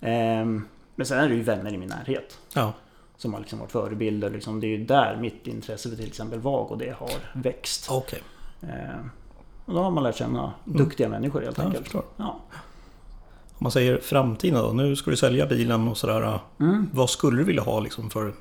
Ehm, 0.00 0.66
Men 0.94 1.06
sen 1.06 1.18
är 1.18 1.28
det 1.28 1.34
ju 1.34 1.42
vänner 1.42 1.74
i 1.74 1.78
min 1.78 1.88
närhet. 1.88 2.38
Ja, 2.54 2.72
Som 3.16 3.32
har 3.32 3.40
liksom 3.40 3.58
varit 3.58 3.72
förebilder. 3.72 4.30
Liksom, 4.30 4.60
det 4.60 4.66
är 4.66 4.78
ju 4.78 4.84
där 4.84 5.16
mitt 5.20 5.46
intresse 5.46 5.88
för 5.88 5.96
till 5.96 6.06
exempel 6.06 6.38
VAG 6.40 6.70
och 6.70 6.78
det 6.78 6.90
har 6.98 7.10
växt. 7.32 7.86
okej. 7.90 8.22
Ehm, 8.62 9.10
Och 9.64 9.74
då 9.74 9.82
har 9.82 9.90
man 9.90 10.02
lärt 10.04 10.16
känna 10.16 10.52
duktiga 10.64 11.08
människor 11.08 11.40
helt 11.42 11.58
Ja, 11.58 11.64
enkelt. 11.64 11.94
Ja. 12.16 12.40
Om 13.58 13.64
man 13.64 13.72
säger 13.72 13.98
framtiden 13.98 14.62
då. 14.62 14.72
Nu 14.72 14.96
ska 14.96 15.10
du 15.10 15.16
sälja 15.16 15.46
bilen 15.46 15.88
och 15.88 15.96
sådär. 15.96 16.38
Mm. 16.60 16.90
Vad 16.92 17.10
skulle 17.10 17.36
du 17.38 17.44
vilja 17.44 17.62
ha 17.62 17.80
liksom 17.80 18.10
för 18.10 18.32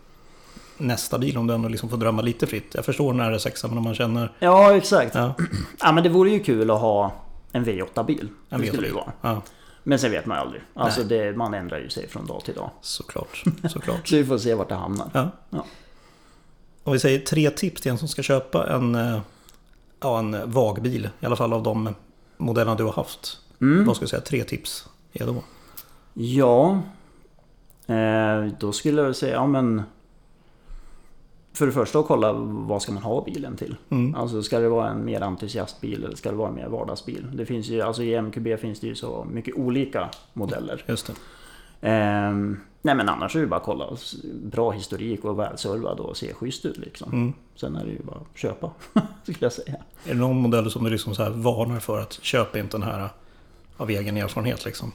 nästa 0.77 1.17
bil 1.19 1.37
om 1.37 1.47
du 1.47 1.53
ändå 1.53 1.69
liksom 1.69 1.89
får 1.89 1.97
drömma 1.97 2.21
lite 2.21 2.47
fritt? 2.47 2.71
Jag 2.75 2.85
förstår 2.85 3.13
den 3.13 3.21
här 3.21 3.31
RS6 3.31 3.67
men 3.69 3.77
om 3.77 3.83
man 3.83 3.95
känner... 3.95 4.31
Ja, 4.39 4.75
exakt. 4.75 5.15
Ja, 5.15 5.33
Ja, 5.79 5.91
men 5.91 6.03
det 6.03 6.09
vore 6.09 6.29
ju 6.29 6.39
kul 6.43 6.71
att 6.71 6.79
ha 6.81 7.11
en 7.51 7.65
V8-bil. 7.65 8.27
en 8.49 8.61
det 8.61 8.67
skulle 8.67 8.81
det 8.81 8.87
V8-bil. 8.87 8.87
ju 8.87 8.93
vara. 8.93 9.11
Ja, 9.21 9.41
Men 9.87 9.99
sen 9.99 10.11
vet 10.11 10.25
man 10.25 10.37
aldrig. 10.37 10.61
Alltså 10.73 11.03
det, 11.03 11.37
man 11.37 11.53
ändrar 11.53 11.79
ju 11.79 11.89
sig 11.89 12.07
från 12.07 12.25
dag 12.25 12.43
till 12.43 12.53
dag. 12.53 12.69
såklart. 12.81 13.43
såklart. 13.69 14.07
Så 14.07 14.15
vi 14.15 14.25
får 14.25 14.37
se 14.37 14.53
vart 14.53 14.69
det 14.69 14.75
hamnar. 14.75 15.09
Ja. 15.13 15.31
Ja. 15.49 15.65
Om 16.83 16.93
vi 16.93 16.99
säger 16.99 17.19
tre 17.19 17.49
tips 17.49 17.81
till 17.81 17.91
en 17.91 17.97
som 17.97 18.07
ska 18.07 18.23
köpa 18.23 18.69
en, 18.69 18.95
eh, 18.95 19.19
ja, 19.99 20.19
en 20.19 20.51
vagbil. 20.51 21.09
I 21.19 21.25
alla 21.25 21.35
fall 21.35 21.53
av 21.53 21.63
de 21.63 21.95
modellerna 22.37 22.75
du 22.75 22.83
har 22.83 22.93
haft. 22.93 23.39
Mm. 23.61 23.85
Vad 23.85 23.95
ska 23.95 24.03
jag 24.03 24.09
säga? 24.09 24.21
Tre 24.21 24.43
tips 24.43 24.87
är 25.13 25.25
då? 25.25 25.43
Ja, 26.13 26.81
eh, 27.87 28.45
då 28.59 28.71
skulle 28.71 29.01
jag 29.01 29.15
säga, 29.15 29.33
ja 29.33 29.47
men... 29.47 29.83
För 31.55 31.65
det 31.65 31.71
första 31.71 31.99
att 31.99 32.07
kolla 32.07 32.33
vad 32.33 32.81
ska 32.81 32.91
man 32.91 33.03
ha 33.03 33.23
bilen 33.23 33.57
till. 33.57 33.75
Mm. 33.89 34.15
Alltså 34.15 34.43
ska 34.43 34.59
det 34.59 34.69
vara 34.69 34.89
en 34.89 35.05
mer 35.05 35.21
entusiastbil 35.21 36.03
eller 36.03 36.15
ska 36.15 36.29
det 36.29 36.35
vara 36.35 36.49
en 36.49 36.55
mer 36.55 36.67
vardagsbil? 36.67 37.27
Det 37.33 37.45
finns 37.45 37.67
ju, 37.67 37.81
alltså 37.81 38.03
i 38.03 38.21
MQB 38.21 38.59
finns 38.59 38.79
det 38.79 38.87
ju 38.87 38.95
så 38.95 39.27
mycket 39.31 39.55
olika 39.55 40.09
modeller. 40.33 40.83
Just. 40.87 41.11
Ehm, 41.81 42.59
nej 42.81 42.95
men 42.95 43.09
annars 43.09 43.35
är 43.35 43.39
det 43.39 43.47
bara 43.47 43.59
att 43.59 43.63
kolla. 43.65 43.97
Bra 44.43 44.71
historik 44.71 45.25
och 45.25 45.39
välservad 45.39 45.99
och 45.99 46.17
se 46.17 46.33
schysst 46.33 46.65
ut 46.65 46.77
liksom. 46.77 47.13
Mm. 47.13 47.33
Sen 47.55 47.75
är 47.75 47.85
det 47.85 47.91
ju 47.91 48.03
bara 48.03 48.17
att 48.17 48.37
köpa, 48.37 48.71
skulle 49.23 49.37
jag 49.39 49.53
säga. 49.53 49.75
Är 50.05 50.13
det 50.13 50.19
någon 50.19 50.37
modell 50.37 50.71
som 50.71 50.83
du 50.83 50.89
liksom 50.89 51.15
så 51.15 51.23
här 51.23 51.29
varnar 51.29 51.79
för 51.79 51.99
att 51.99 52.13
köpa 52.13 52.59
inte 52.59 52.77
den 52.77 52.87
här 52.87 53.09
av 53.77 53.89
egen 53.89 54.17
erfarenhet 54.17 54.65
liksom? 54.65 54.91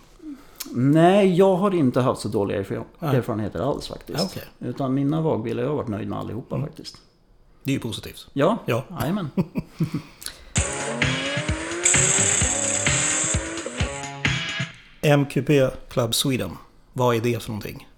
Nej, 0.75 1.35
jag 1.37 1.57
har 1.57 1.75
inte 1.75 2.00
haft 2.00 2.21
så 2.21 2.29
dåliga 2.29 2.59
erfarenheter 2.59 3.61
alls 3.61 3.88
faktiskt. 3.88 4.19
Ja, 4.19 4.25
okej. 4.31 4.69
Utan 4.71 4.95
mina 4.95 5.21
vagbilar, 5.21 5.62
jag 5.62 5.71
har 5.71 5.76
varit 5.76 5.88
nöjd 5.88 6.09
med 6.09 6.19
allihopa 6.19 6.61
faktiskt. 6.61 6.97
Det 7.62 7.71
är 7.71 7.75
ju 7.75 7.81
positivt. 7.81 8.29
Ja, 8.33 8.59
Ja. 8.67 8.85
jajamän. 9.00 9.29
MQP 15.02 15.71
Club 15.88 16.14
Sweden. 16.14 16.50
Vad 16.93 17.17
är 17.17 17.21
det 17.21 17.43
för 17.43 17.50
någonting? 17.50 17.88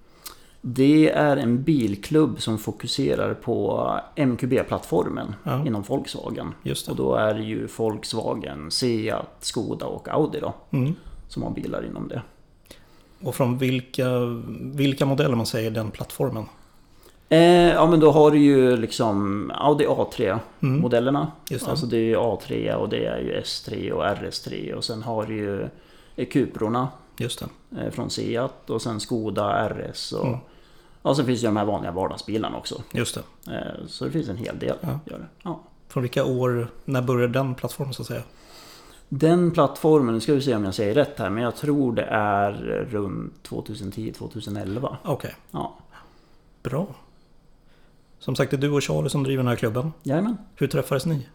Det 0.60 1.10
är 1.10 1.36
en 1.36 1.62
bilklubb 1.62 2.40
som 2.42 2.58
fokuserar 2.58 3.34
på 3.34 3.88
MQB-plattformen 4.16 5.34
Ja. 5.44 5.66
inom 5.66 5.82
Volkswagen. 5.82 6.54
Och 6.88 6.96
då 6.96 7.14
är 7.14 7.34
det 7.34 7.42
ju 7.42 7.66
Volkswagen, 7.76 8.70
Seat, 8.70 9.28
Skoda 9.40 9.86
och 9.86 10.08
Audi 10.08 10.40
då. 10.40 10.54
Mm. 10.70 10.94
Som 11.28 11.42
har 11.42 11.50
bilar 11.50 11.86
inom 11.86 12.08
det. 12.08 12.22
Och 13.22 13.34
från 13.34 13.58
vilka, 13.58 14.08
vilka 14.74 15.06
modeller 15.06 15.36
man 15.36 15.46
säger 15.46 15.70
den 15.70 15.90
plattformen? 15.90 16.44
Eh, 17.28 17.40
ja 17.72 17.86
men 17.86 18.00
då 18.00 18.10
har 18.10 18.30
du 18.30 18.38
ju 18.38 18.76
liksom 18.76 19.50
Audi 19.54 19.86
A3-modellerna. 19.86 21.20
Mm. 21.20 21.30
Just 21.50 21.64
det. 21.64 21.70
Alltså 21.70 21.86
det 21.86 21.96
är 21.96 22.00
ju 22.00 22.16
A3 22.16 22.74
och 22.74 22.88
det 22.88 23.04
är 23.04 23.18
ju 23.18 23.40
S3 23.40 23.90
och 23.90 24.04
RS3 24.04 24.72
och 24.72 24.84
sen 24.84 25.02
har 25.02 25.26
du 25.26 25.36
ju 25.36 25.68
Cuprorna 26.26 26.88
Just 27.16 27.44
det. 27.70 27.80
eh, 27.80 27.90
från 27.90 28.10
Seat 28.10 28.70
och 28.70 28.82
sen 28.82 29.00
Skoda 29.00 29.68
RS 29.68 30.12
och... 30.12 30.26
Mm. 30.26 30.38
Ja, 31.02 31.14
så 31.14 31.24
finns 31.24 31.40
det 31.40 31.44
ju 31.44 31.48
de 31.48 31.56
här 31.56 31.64
vanliga 31.64 31.92
vardagsbilarna 31.92 32.56
också. 32.56 32.82
Just 32.92 33.14
det. 33.44 33.52
Eh, 33.54 33.86
så 33.86 34.04
det 34.04 34.10
finns 34.10 34.28
en 34.28 34.36
hel 34.36 34.58
del. 34.58 34.76
Ja. 34.80 35.00
Gör 35.06 35.18
det. 35.18 35.26
Ja. 35.42 35.60
Från 35.88 36.02
vilka 36.02 36.24
år, 36.24 36.68
när 36.84 37.02
började 37.02 37.32
den 37.32 37.54
plattformen 37.54 37.94
så 37.94 38.02
att 38.02 38.08
säga? 38.08 38.22
Den 39.14 39.50
plattformen, 39.50 40.14
nu 40.14 40.20
ska 40.20 40.34
vi 40.34 40.40
se 40.42 40.54
om 40.54 40.64
jag 40.64 40.74
säger 40.74 40.94
rätt 40.94 41.18
här, 41.18 41.30
men 41.30 41.42
jag 41.42 41.56
tror 41.56 41.92
det 41.92 42.02
är 42.10 42.52
runt 42.90 43.48
2010-2011. 43.48 44.96
Okej, 45.04 45.34
Ja, 45.50 45.78
bra. 46.62 46.86
Som 48.18 48.36
sagt, 48.36 48.50
det 48.50 48.56
är 48.56 48.58
du 48.58 48.70
och 48.70 48.82
Charlie 48.82 49.08
som 49.08 49.22
driver 49.22 49.42
den 49.42 49.48
här 49.48 49.56
klubben. 49.56 49.92
jajamän. 50.02 50.36
Hur 50.56 50.66
träffades 50.66 51.06
ni? 51.06 51.28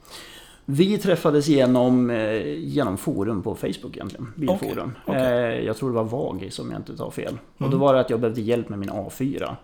Vi 0.66 0.98
träffades 0.98 1.48
genom, 1.48 2.10
eh, 2.10 2.54
genom 2.60 2.98
forum 2.98 3.44
på 3.44 3.56
Facebook 3.56 3.96
egentligen. 3.96 4.34
Bilforum. 4.36 4.92
Okej, 5.06 5.16
okej. 5.22 5.58
Eh, 5.58 5.66
jag 5.66 5.78
tror 5.78 5.90
det 5.90 5.96
var 5.96 6.04
Vagi 6.04 6.52
som 6.52 6.72
jag 6.72 6.80
inte 6.80 6.98
tar 6.98 7.12
fel. 7.12 7.38
Och 7.56 7.62
Mm. 7.62 7.72
då 7.72 7.78
var 7.78 7.94
det 7.94 8.00
att 8.00 8.10
jag 8.10 8.20
behövde 8.20 8.42
hjälp 8.42 8.70
med 8.70 8.80
min 8.80 8.90
A4. 8.90 9.56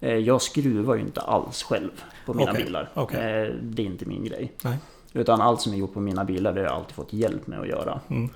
Eh, 0.00 0.14
jag 0.14 0.42
skruvar 0.42 0.94
ju 0.94 1.00
inte 1.00 1.20
alls 1.20 1.62
själv 1.62 1.90
på 2.26 2.34
mina 2.34 2.50
Okej, 2.50 2.64
bilar. 2.64 2.90
det 3.62 3.82
är 3.82 3.86
inte 3.86 4.06
min 4.06 4.24
grej. 4.24 4.52
Nej. 4.64 4.76
Utan 5.16 5.40
allt 5.40 5.60
som 5.60 5.72
är 5.72 5.76
gjort 5.76 5.94
på 5.94 6.00
mina 6.00 6.24
bilar 6.24 6.52
det 6.52 6.60
har 6.60 6.66
jag 6.66 6.74
alltid 6.76 6.94
fått 6.94 7.12
hjälp 7.12 7.46
med 7.46 7.60
att 7.60 7.68
göra. 7.68 8.00
Mm. 8.08 8.30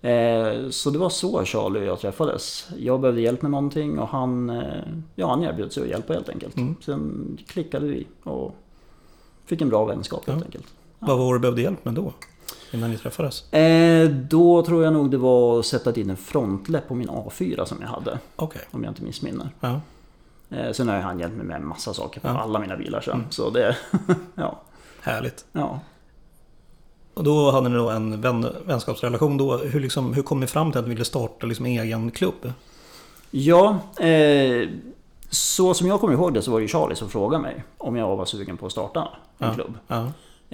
Eh, 0.00 0.70
så 0.70 0.90
det 0.90 0.98
var 0.98 1.08
så 1.10 1.44
Charlie 1.44 1.80
och 1.80 1.84
jag 1.86 2.00
träffades. 2.00 2.68
Jag 2.78 3.00
behövde 3.00 3.20
hjälp 3.20 3.42
med 3.42 3.50
någonting 3.50 3.98
och 3.98 4.08
han, 4.08 4.50
eh, 4.50 4.82
ja, 5.14 5.28
han 5.28 5.42
erbjöd 5.44 5.72
sig 5.72 5.82
att 5.82 5.88
hjälpa 5.88 6.12
helt 6.12 6.28
enkelt. 6.28 6.56
Mm. 6.56 6.76
Sen 6.80 7.38
klickade 7.46 7.86
vi 7.86 8.06
och 8.22 8.54
fick 9.46 9.60
en 9.60 9.68
bra 9.68 9.84
vänskap 9.84 10.26
helt 10.26 10.38
Ja. 10.40 10.44
enkelt. 10.44 10.66
Vad 10.98 11.18
var 11.18 11.26
det 11.32 11.38
du 11.38 11.40
behövde 11.40 11.62
hjälp 11.62 11.84
med 11.84 11.94
då? 11.94 12.12
Innan 12.72 12.90
ni 12.90 12.96
träffades? 12.96 13.52
Eh, 13.52 14.10
då 14.10 14.62
tror 14.62 14.84
jag 14.84 14.92
nog 14.92 15.10
det 15.10 15.16
var 15.18 15.58
att 15.58 15.66
sätta 15.66 15.92
dit 15.92 16.08
en 16.08 16.16
frontläpp 16.16 16.88
på 16.88 16.94
min 16.94 17.08
A4 17.08 17.64
som 17.64 17.78
jag 17.80 17.88
hade. 17.88 18.18
Okej. 18.36 18.62
Om 18.70 18.84
jag 18.84 18.90
inte 18.90 19.02
missminner. 19.02 19.50
Ja. 19.60 19.80
Eh, 20.50 20.72
sen 20.72 20.88
har 20.88 20.96
han 20.96 21.18
hjälpt 21.18 21.36
mig 21.36 21.46
med 21.46 21.56
en 21.56 21.66
massa 21.66 21.94
saker 21.94 22.20
på 22.20 22.28
Ja. 22.28 22.38
alla 22.38 22.58
mina 22.58 22.76
bilar 22.76 23.00
sen. 23.00 23.14
Mm. 23.14 23.26
Så 23.30 23.50
det, 23.50 23.76
ja, 24.34 24.60
Härligt. 25.02 25.44
ja. 25.52 25.80
Och 27.18 27.24
då 27.24 27.50
hade 27.50 27.68
ni 27.68 27.76
då 27.76 27.90
en 27.90 28.20
vän, 28.20 28.46
vänskapsrelation 28.66 29.36
då. 29.36 29.56
Hur, 29.56 29.80
liksom, 29.80 30.14
hur 30.14 30.22
kom 30.22 30.40
ni 30.40 30.46
fram 30.46 30.72
till 30.72 30.78
att 30.78 30.84
ni 30.84 30.90
ville 30.94 31.04
starta 31.04 31.46
liksom 31.46 31.66
egen 31.66 32.10
klubb? 32.10 32.52
Ja, 33.30 33.78
eh, 34.00 34.68
så 35.30 35.74
som 35.74 35.86
jag 35.86 36.00
kommer 36.00 36.14
ihåg 36.14 36.34
det 36.34 36.42
så 36.42 36.50
var 36.50 36.60
det 36.60 36.68
Charlie 36.68 36.94
som 36.94 37.08
frågade 37.08 37.42
mig 37.42 37.64
om 37.78 37.96
jag 37.96 38.16
var 38.16 38.24
sugen 38.24 38.56
på 38.56 38.66
att 38.66 38.72
starta 38.72 39.00
en 39.38 39.48
Ja. 39.48 39.54
klubb. 39.54 39.74
Ja. 39.88 40.06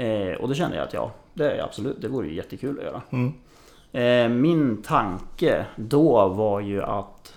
Eh, 0.03 0.35
och 0.41 0.49
då 0.49 0.55
kände 0.55 0.77
jag 0.77 0.87
att 0.87 0.93
ja, 0.93 1.13
det 1.35 1.51
är 1.51 1.63
absolut, 1.65 1.97
det 2.01 2.09
vore 2.09 2.29
ju 2.29 2.35
jättekul 2.35 2.79
att 2.79 2.85
göra. 2.85 3.03
Mm. 3.11 3.33
Eh, 3.93 4.37
min 4.41 4.83
tanke 4.83 5.67
då 5.77 6.29
var 6.29 6.61
ju 6.61 6.83
att 6.83 7.35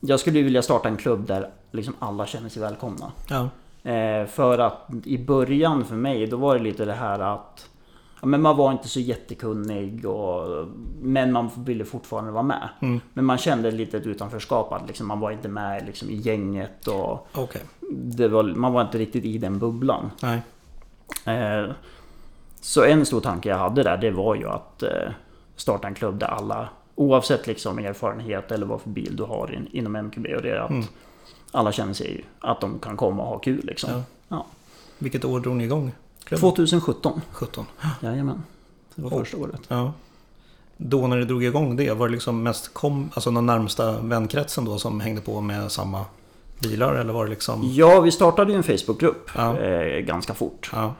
jag 0.00 0.20
skulle 0.20 0.38
ju 0.38 0.44
vilja 0.44 0.62
starta 0.62 0.88
en 0.88 0.96
klubb 0.96 1.26
där 1.26 1.50
liksom 1.70 1.94
alla 1.98 2.26
känner 2.26 2.48
sig 2.48 2.62
välkomna. 2.62 3.12
Ja. 3.28 3.48
Eh, 3.90 4.26
för 4.26 4.58
att 4.58 4.88
i 5.04 5.18
början 5.18 5.84
för 5.84 5.94
mig, 5.96 6.26
då 6.26 6.36
var 6.36 6.56
det 6.56 6.62
lite 6.62 6.84
det 6.84 6.92
här 6.92 7.18
att 7.18 7.68
ja, 8.20 8.26
men 8.26 8.42
man 8.42 8.56
var 8.56 8.72
inte 8.72 8.88
så 8.88 9.00
jättekunnig 9.00 10.06
och, 10.06 10.66
men 11.02 11.32
man 11.32 11.50
ville 11.56 11.84
fortfarande 11.84 12.30
vara 12.30 12.42
med. 12.42 12.68
Mm. 12.80 13.00
Men 13.14 13.24
man 13.24 13.38
kände 13.38 13.70
lite 13.70 13.96
ett 13.96 14.06
utanförskap, 14.06 14.72
att 14.72 14.86
liksom, 14.86 15.06
man 15.06 15.20
var 15.20 15.30
inte 15.30 15.48
med 15.48 15.86
liksom, 15.86 16.10
i 16.10 16.14
gänget 16.16 16.88
och 16.88 17.28
det 17.92 18.28
var, 18.28 18.42
man 18.42 18.72
var 18.72 18.82
inte 18.82 18.98
riktigt 18.98 19.24
i 19.24 19.38
den 19.38 19.58
bubblan. 19.58 20.10
Eh, 21.24 21.70
så 22.60 22.84
en 22.84 23.06
stor 23.06 23.20
tanke 23.20 23.48
jag 23.48 23.58
hade 23.58 23.82
där, 23.82 23.96
det 23.96 24.10
var 24.10 24.34
ju 24.34 24.48
att 24.48 24.82
eh, 24.82 25.10
starta 25.56 25.88
en 25.88 25.94
klubb 25.94 26.18
där 26.18 26.26
alla, 26.26 26.68
oavsett 26.94 27.46
liksom 27.46 27.78
erfarenhet 27.78 28.52
eller 28.52 28.66
vad 28.66 28.80
för 28.80 28.90
bil 28.90 29.16
du 29.16 29.22
har 29.22 29.54
in, 29.54 29.68
inom 29.72 29.92
MQB, 29.96 30.26
och 30.36 30.42
det 30.42 30.50
är 30.50 30.56
att 30.60 30.70
Mm. 30.70 30.84
alla 31.52 31.72
känner 31.72 31.92
sig 31.92 32.24
att 32.40 32.60
de 32.60 32.78
kan 32.78 32.96
komma 32.96 33.22
och 33.22 33.28
ha 33.28 33.38
kul 33.38 33.60
liksom. 33.64 33.90
Ja. 33.90 34.02
Ja. 34.28 34.46
Vilket 34.98 35.24
år 35.24 35.40
drog 35.40 35.56
ni 35.56 35.64
igång? 35.64 35.92
2017, 36.30 37.20
17. 37.32 37.64
jajamän. 38.00 38.42
Det 38.94 39.02
var 39.02 39.10
Oh. 39.10 39.18
första 39.18 39.36
året. 39.36 39.60
Ja. 39.68 39.92
Då 40.76 41.06
när 41.06 41.16
du 41.16 41.24
drog 41.24 41.44
igång 41.44 41.76
det, 41.76 41.92
var 41.92 42.08
det 42.08 42.12
liksom 42.12 42.42
mest 42.42 42.74
kom, 42.74 43.10
alltså 43.14 43.30
den 43.30 43.46
närmsta 43.46 44.00
vänkretsen 44.00 44.64
då 44.64 44.78
som 44.78 45.00
hängde 45.00 45.20
på 45.20 45.40
med 45.40 45.72
samma 45.72 46.04
bilar? 46.62 46.94
Eller 46.94 47.12
var 47.12 47.24
det 47.24 47.30
liksom... 47.30 47.60
Ja, 47.64 48.00
vi 48.00 48.10
startade 48.10 48.52
ju 48.52 48.56
en 48.56 48.62
Facebookgrupp 48.62 49.30
Ja. 49.34 49.58
eh, 49.58 50.00
ganska 50.00 50.34
fort. 50.34 50.70
Ja, 50.74 50.94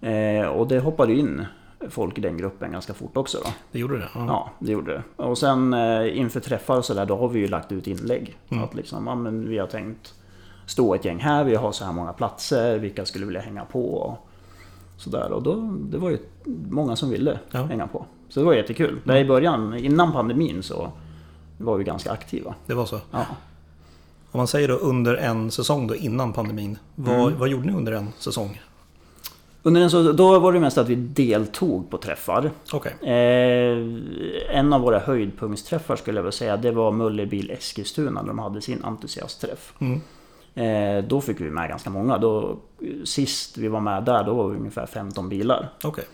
Eh, 0.00 0.46
och 0.46 0.68
det 0.68 0.78
hoppade 0.80 1.12
in 1.14 1.46
folk 1.90 2.18
i 2.18 2.20
den 2.20 2.36
gruppen 2.36 2.72
ganska 2.72 2.94
fort 2.94 3.16
också 3.16 3.38
då. 3.44 3.50
det 3.72 3.78
gjorde 3.78 3.98
det? 3.98 4.08
Ja. 4.14 4.24
Ja, 4.26 4.50
det 4.58 4.72
gjorde 4.72 4.92
det. 5.16 5.22
Och 5.22 5.38
sen 5.38 5.74
eh, 5.74 6.18
inför 6.18 6.40
träffar 6.40 6.76
och 6.78 6.84
sådär, 6.84 7.06
då 7.06 7.16
har 7.16 7.28
vi 7.28 7.38
ju 7.40 7.48
lagt 7.48 7.72
ut 7.72 7.86
inlägg. 7.86 8.36
Mm. 8.48 8.64
Att 8.64 8.74
liksom, 8.74 9.06
ja, 9.06 9.14
men 9.14 9.48
vi 9.48 9.58
har 9.58 9.66
tänkt 9.66 10.14
stå 10.66 10.94
ett 10.94 11.04
gäng 11.04 11.18
här, 11.18 11.44
vi 11.44 11.54
har 11.54 11.72
så 11.72 11.84
här 11.84 11.92
många 11.92 12.12
platser, 12.12 12.78
vilka 12.78 13.04
skulle 13.06 13.26
vilja 13.26 13.40
hänga 13.40 13.64
på? 13.64 14.18
Sådär. 14.96 15.32
Och 15.32 15.42
då, 15.42 15.54
det 15.90 15.98
var 15.98 16.10
ju 16.10 16.18
många 16.70 16.96
som 16.96 17.10
ville 17.10 17.38
Ja. 17.50 17.62
hänga 17.62 17.86
på. 17.86 18.06
Så 18.28 18.40
det 18.40 18.46
var 18.46 18.54
jättekul. 18.54 19.00
Där 19.04 19.16
i 19.16 19.24
början, 19.24 19.74
innan 19.78 20.12
pandemin 20.12 20.62
så 20.62 20.92
var 21.58 21.76
vi 21.76 21.84
ganska 21.84 22.10
aktiva. 22.10 22.54
Det 22.66 22.74
var 22.74 22.86
så? 22.86 23.00
Ja. 23.10 23.26
Om 24.32 24.38
man 24.38 24.46
säger 24.46 24.68
då 24.68 24.74
under 24.74 25.14
en 25.14 25.50
säsong 25.50 25.86
då 25.86 25.94
innan 25.96 26.32
pandemin. 26.32 26.78
Vad, 26.94 27.14
Mm. 27.26 27.38
vad 27.38 27.48
gjorde 27.48 27.66
ni 27.66 27.72
under 27.72 27.92
en 27.92 28.08
säsong? 28.18 28.60
Under 29.62 29.88
så, 29.88 30.12
då 30.12 30.38
var 30.38 30.52
det 30.52 30.60
mest 30.60 30.78
att 30.78 30.88
vi 30.88 30.94
deltog 30.94 31.90
på 31.90 31.98
träffar. 31.98 32.50
Okej. 32.72 32.92
Eh, 33.02 34.58
en 34.58 34.72
av 34.72 34.80
våra 34.80 34.98
höjdpunktsträffar 34.98 35.96
skulle 35.96 36.18
jag 36.18 36.22
vilja 36.22 36.32
säga, 36.32 36.56
det 36.56 36.70
var 36.70 36.92
Mullerbil 36.92 37.50
Eskilstuna 37.50 38.20
när 38.22 38.28
de 38.28 38.38
hade 38.38 38.60
sin 38.60 38.84
entusiastträff. 38.84 39.72
Mm. 39.78 40.00
Eh, 40.56 41.04
då 41.04 41.20
fick 41.20 41.40
vi 41.40 41.50
med 41.50 41.68
ganska 41.68 41.90
många. 41.90 42.18
Då, 42.18 42.58
sist 43.04 43.58
vi 43.58 43.68
var 43.68 43.80
med 43.80 44.04
där, 44.04 44.24
då 44.24 44.34
var 44.34 44.48
vi 44.48 44.56
ungefär 44.56 44.86
15 44.86 45.28
bilar. 45.28 45.68
Okej. 45.84 46.04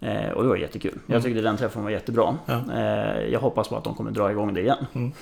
Eh, 0.00 0.30
och 0.30 0.42
det 0.42 0.48
var 0.48 0.56
jättekul. 0.56 0.98
Jag 1.06 1.22
tyckte 1.22 1.40
den 1.40 1.56
träffen 1.56 1.82
var 1.82 1.90
jättebra. 1.90 2.36
Mm. 2.46 2.62
Ja. 2.70 2.76
Eh, 2.76 3.32
jag 3.32 3.40
hoppas 3.40 3.68
på 3.68 3.76
att 3.76 3.84
de 3.84 3.94
kommer 3.94 4.10
dra 4.10 4.30
igång 4.30 4.54
det 4.54 4.60
igen. 4.60 4.86
Mm. 4.92 5.12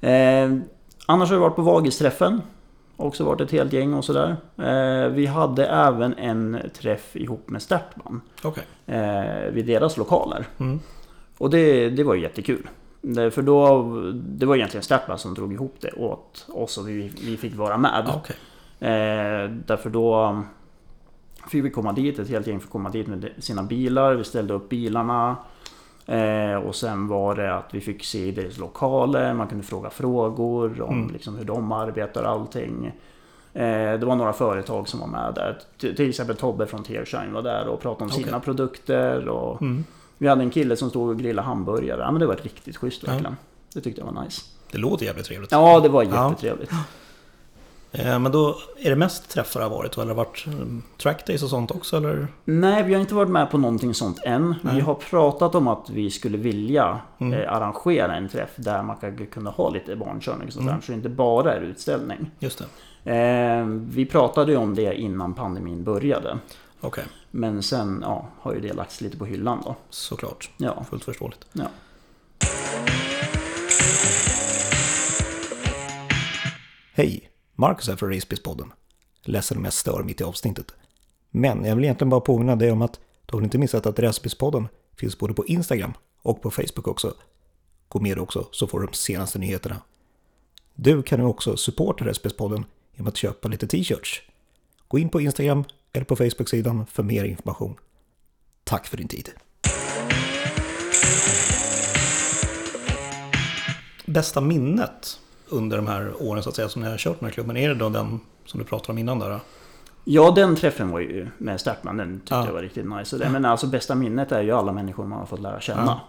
annars 1.06 1.28
har 1.28 1.36
vi 1.36 1.40
varit 1.40 1.56
på 1.56 1.62
Vagisträffen. 1.62 2.42
Också 2.96 3.24
varit 3.24 3.40
ett 3.40 3.50
helt 3.50 3.72
gäng 3.72 3.94
och 3.94 4.04
sådär. 4.04 4.36
Vi 5.08 5.26
hade 5.26 5.66
även 5.66 6.14
en 6.14 6.58
träff 6.74 7.16
ihop 7.16 7.48
med 7.50 7.62
Startman. 7.62 8.20
Okej. 8.42 8.64
Eh, 8.86 9.50
vid 9.52 9.66
deras 9.66 9.96
lokaler. 9.96 10.46
Mm. 10.58 10.80
Och 11.38 11.50
det, 11.50 11.90
det 11.90 12.04
var 12.04 12.14
jättekul. 12.14 12.68
För 13.30 13.42
då, 13.42 13.82
det 14.14 14.46
var 14.46 14.56
egentligen 14.56 14.82
Startman 14.84 15.18
som 15.18 15.34
drog 15.34 15.52
ihop 15.52 15.74
det 15.80 15.92
åt 15.92 16.46
oss 16.48 16.78
och 16.78 16.88
vi, 16.88 17.12
vi 17.24 17.36
fick 17.36 17.56
vara 17.56 17.78
med. 17.78 18.04
Ja, 18.06 18.14
Okej. 18.16 18.36
Eh, 18.80 19.50
därför 19.66 19.90
då 19.90 20.42
fick 21.50 21.64
vi 21.64 21.70
komma 21.70 21.92
dit, 21.92 22.18
ett 22.18 22.28
helt 22.28 22.46
gäng 22.46 22.60
fick 22.60 22.70
komma 22.70 22.88
dit 22.90 23.06
med 23.06 23.30
sina 23.38 23.62
bilar. 23.62 24.14
Vi 24.14 24.24
ställde 24.24 24.54
upp 24.54 24.68
bilarna. 24.68 25.36
Eh, 26.06 26.54
och 26.54 26.74
sen 26.74 27.08
var 27.08 27.34
det 27.34 27.54
att 27.56 27.74
vi 27.74 27.80
fick 27.80 28.04
se 28.04 28.30
deras 28.30 28.58
lokaler, 28.58 29.34
man 29.34 29.48
kunde 29.48 29.64
fråga 29.64 29.90
frågor 29.90 30.82
om 30.82 30.94
Mm. 30.98 31.12
liksom 31.12 31.36
hur 31.36 31.44
de 31.44 31.72
arbetar 31.72 32.22
och 32.22 32.30
allting. 32.30 32.86
Eh, 33.52 33.92
det 33.98 34.04
var 34.06 34.16
några 34.16 34.32
företag 34.32 34.88
som 34.88 35.00
var 35.00 35.06
med 35.06 35.32
där. 35.34 35.58
T- 35.80 35.94
till 35.94 36.08
exempel 36.08 36.36
Tobbe 36.36 36.66
från 36.66 36.82
Tearshine 36.82 37.32
var 37.32 37.42
där 37.42 37.68
och 37.68 37.80
pratade 37.80 38.04
om 38.04 38.10
Okej. 38.12 38.24
sina 38.24 38.40
produkter. 38.40 39.28
Och 39.28 39.62
Mm. 39.62 39.84
Vi 40.20 40.28
hade 40.28 40.42
en 40.42 40.50
kille 40.50 40.76
som 40.76 40.90
stod 40.90 41.08
och 41.08 41.18
grillade 41.18 41.46
hamburgare. 41.48 42.00
Ja, 42.00 42.10
men 42.10 42.20
det 42.20 42.26
var 42.26 42.36
riktigt 42.36 42.76
schysst 42.76 43.02
Ja. 43.06 43.10
verkligen. 43.12 43.36
Det 43.74 43.80
tyckte 43.80 44.00
jag 44.00 44.12
var 44.12 44.24
nice. 44.24 44.42
Det 44.72 44.78
låter 44.78 45.06
jävligt 45.06 45.26
trevligt. 45.26 45.52
Ja, 45.52 45.80
det 45.80 45.88
var 45.88 46.02
Ja. 46.04 46.28
jättetrevligt. 46.30 46.70
Eh, 47.92 48.18
Men 48.18 48.32
då 48.32 48.56
är 48.78 48.90
det 48.90 48.96
mest 48.96 49.30
träffar 49.30 49.60
det 49.60 49.66
har 49.66 49.70
varit? 49.76 49.94
Eller 49.94 50.02
har 50.02 50.08
det 50.08 50.14
varit 50.14 50.46
mm, 50.46 50.82
trackdays 51.02 51.42
och 51.42 51.48
sånt 51.50 51.70
också? 51.70 51.96
Eller? 51.96 52.26
Nej, 52.44 52.82
vi 52.82 52.94
har 52.94 53.00
inte 53.00 53.14
varit 53.14 53.30
med 53.30 53.50
på 53.50 53.58
någonting 53.58 53.94
sånt 53.94 54.18
än. 54.24 54.54
Vi 54.74 54.80
har 54.80 54.94
pratat 54.94 55.54
om 55.54 55.68
att 55.68 55.90
vi 55.90 56.10
skulle 56.10 56.38
vilja 56.38 57.00
eh, 57.18 57.52
arrangera 57.52 58.16
en 58.16 58.28
träff 58.28 58.50
där 58.56 58.82
man 58.82 58.96
kan 58.96 59.26
kunna 59.26 59.50
ha 59.50 59.70
lite 59.70 59.96
barnkörning 59.96 60.46
och 60.46 60.52
sånt 60.52 60.66
där, 60.66 60.80
så 60.82 60.92
det 60.92 60.96
inte 60.96 61.08
bara 61.08 61.54
är 61.54 61.60
utställning. 61.60 62.30
Just 62.38 62.62
det. 63.04 63.12
Eh, 63.14 63.64
vi 63.66 64.06
pratade 64.06 64.52
ju 64.52 64.58
om 64.58 64.74
det 64.74 64.94
innan 64.94 65.34
pandemin 65.34 65.84
började. 65.84 66.38
Okej, 66.80 67.04
Men 67.30 67.62
sen 67.62 67.98
ja, 68.02 68.28
har 68.38 68.54
ju 68.54 68.60
det 68.60 68.72
lagts 68.72 69.00
lite 69.00 69.16
på 69.16 69.26
hyllan 69.26 69.62
då. 69.64 69.76
såklart. 69.90 70.50
Ja, 70.56 70.84
Fullt 70.90 71.04
förståeligt. 71.04 71.46
ja. 71.52 71.66
Hej! 76.92 77.30
Marcus 77.54 77.88
här 77.88 77.96
från 77.96 78.12
Racebiz-podden. 78.12 78.70
Ledsen 79.22 79.58
om 79.58 79.64
jag 79.64 79.72
stör 79.72 80.02
mitt 80.02 80.20
i 80.20 80.24
avsnittet. 80.24 80.74
Men 81.30 81.64
jag 81.64 81.76
vill 81.76 81.84
egentligen 81.84 82.10
bara 82.10 82.20
påminna 82.20 82.56
dig 82.56 82.72
om 82.72 82.82
att 82.82 83.00
du 83.26 83.36
har 83.36 83.42
inte 83.42 83.58
missat 83.58 83.86
att 83.86 83.98
Racebiz-podden 83.98 84.68
finns 84.96 85.18
både 85.18 85.34
på 85.34 85.46
Instagram 85.46 85.92
och 86.22 86.42
på 86.42 86.50
Facebook 86.50 86.88
också. 86.88 87.14
Gå 87.88 88.00
med 88.00 88.18
också 88.18 88.48
så 88.50 88.66
får 88.66 88.80
du 88.80 88.86
de 88.86 88.92
senaste 88.92 89.38
nyheterna. 89.38 89.76
Du 90.74 91.02
kan 91.02 91.20
nu 91.20 91.26
också 91.26 91.56
supporta 91.56 92.04
Racebiz-podden 92.04 92.64
genom 92.94 93.08
att 93.08 93.16
köpa 93.16 93.48
lite 93.48 93.66
t-shirts. 93.66 94.22
Gå 94.88 94.98
in 94.98 95.08
på 95.08 95.20
Instagram 95.20 95.64
eller 95.92 96.04
på 96.04 96.16
Facebook-sidan 96.16 96.86
för 96.86 97.02
mer 97.02 97.24
information. 97.24 97.76
Tack 98.64 98.86
för 98.86 98.96
din 98.96 99.08
tid. 99.08 99.30
Bästa 104.06 104.40
minnet 104.40 105.20
under 105.48 105.76
de 105.76 105.86
här 105.86 106.22
åren 106.22 106.42
så 106.42 106.48
att 106.48 106.56
säga 106.56 106.68
som 106.68 106.82
ni 106.82 106.88
har 106.88 106.96
kört 106.96 107.20
här 107.20 107.30
klubben, 107.30 107.56
är 107.56 107.68
det 107.68 107.74
då 107.74 107.88
den 107.88 108.20
som 108.44 108.60
du 108.60 108.66
pratade 108.66 108.92
om 108.92 108.98
innan 108.98 109.18
där? 109.18 109.40
ja, 110.04 110.30
den 110.30 110.56
träffen 110.56 110.90
var 110.90 111.00
ju 111.00 111.28
med 111.38 111.60
Startman. 111.60 111.96
Den 111.96 112.20
tyckte 112.20 112.34
Ja. 112.34 112.46
jag 112.46 112.52
var 112.52 112.62
riktigt 112.62 112.86
nice. 112.86 113.18
Det- 113.18 113.30
Men 113.30 113.44
alltså 113.44 113.66
bästa 113.66 113.94
minnet 113.94 114.32
är 114.32 114.42
ju 114.42 114.50
alla 114.52 114.72
människor 114.72 115.06
man 115.06 115.18
har 115.18 115.26
fått 115.26 115.40
lära 115.40 115.60
känna. 115.60 116.00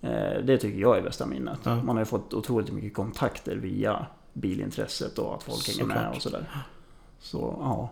Eh, 0.00 0.44
Det 0.44 0.58
tycker 0.58 0.78
jag 0.80 0.98
är 0.98 1.02
bästa 1.02 1.26
minnet. 1.26 1.58
Ja. 1.62 1.76
Man 1.82 1.88
har 1.96 2.00
ju 2.00 2.04
fått 2.06 2.34
otroligt 2.34 2.72
mycket 2.72 2.94
kontakter 2.94 3.56
via 3.56 4.06
bilintresset 4.32 5.18
och 5.18 5.34
att 5.34 5.42
folk 5.42 5.68
hänger 5.68 5.84
med 5.84 6.12
och 6.16 6.22
sådär. 6.22 6.50
Så 7.20 7.56
ja. 7.60 7.90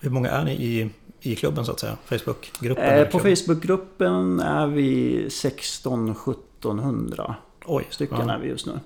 Hur 0.00 0.10
många 0.10 0.30
är 0.30 0.44
ni 0.44 0.52
i, 0.52 0.90
i 1.20 1.36
klubben 1.36 1.64
så 1.64 1.72
att 1.72 1.80
säga? 1.80 1.96
Facebookgruppen? 2.04 2.84
Eh, 2.84 3.08
på? 3.08 3.18
Facebookgruppen 3.18 4.40
är 4.40 4.66
vi 4.66 5.26
16-1700 5.28 7.34
Oj, 7.66 7.86
stycken 7.90 8.28
ja. 8.28 8.34
är 8.34 8.38
vi 8.38 8.48
just 8.48 8.66
nu. 8.66 8.80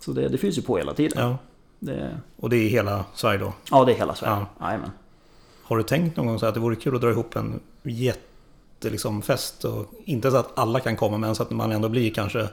Så 0.00 0.12
det, 0.12 0.28
det 0.28 0.38
finns 0.38 0.58
ju 0.58 0.62
på 0.62 0.76
hela 0.78 0.94
tiden. 0.94 1.28
Ja, 1.28 1.38
Det, 1.78 2.20
och 2.36 2.50
det 2.50 2.56
är 2.56 2.68
hela 2.68 3.04
Sverige 3.14 3.38
då. 3.38 3.52
ja, 3.70 3.84
det 3.84 3.92
är 3.92 3.96
hela 3.96 4.14
Sverige. 4.14 4.46
Jajamän. 4.60 4.90
Har 5.62 5.76
du 5.76 5.82
tänkt 5.82 6.16
någon 6.16 6.26
gång 6.26 6.38
så 6.38 6.46
att 6.46 6.54
det 6.54 6.60
vore 6.60 6.76
kul 6.76 6.94
att 6.94 7.00
dra 7.00 7.10
ihop 7.10 7.36
en 7.36 7.60
jätte 7.82 8.90
liksom, 8.90 9.22
fest? 9.22 9.64
Och 9.64 9.86
inte 10.04 10.30
så 10.30 10.36
att 10.36 10.58
alla 10.58 10.80
kan 10.80 10.96
komma 10.96 11.18
men 11.18 11.34
så 11.34 11.42
att 11.42 11.50
man 11.50 11.72
ändå 11.72 11.88
blir 11.88 12.14
kanske 12.14 12.48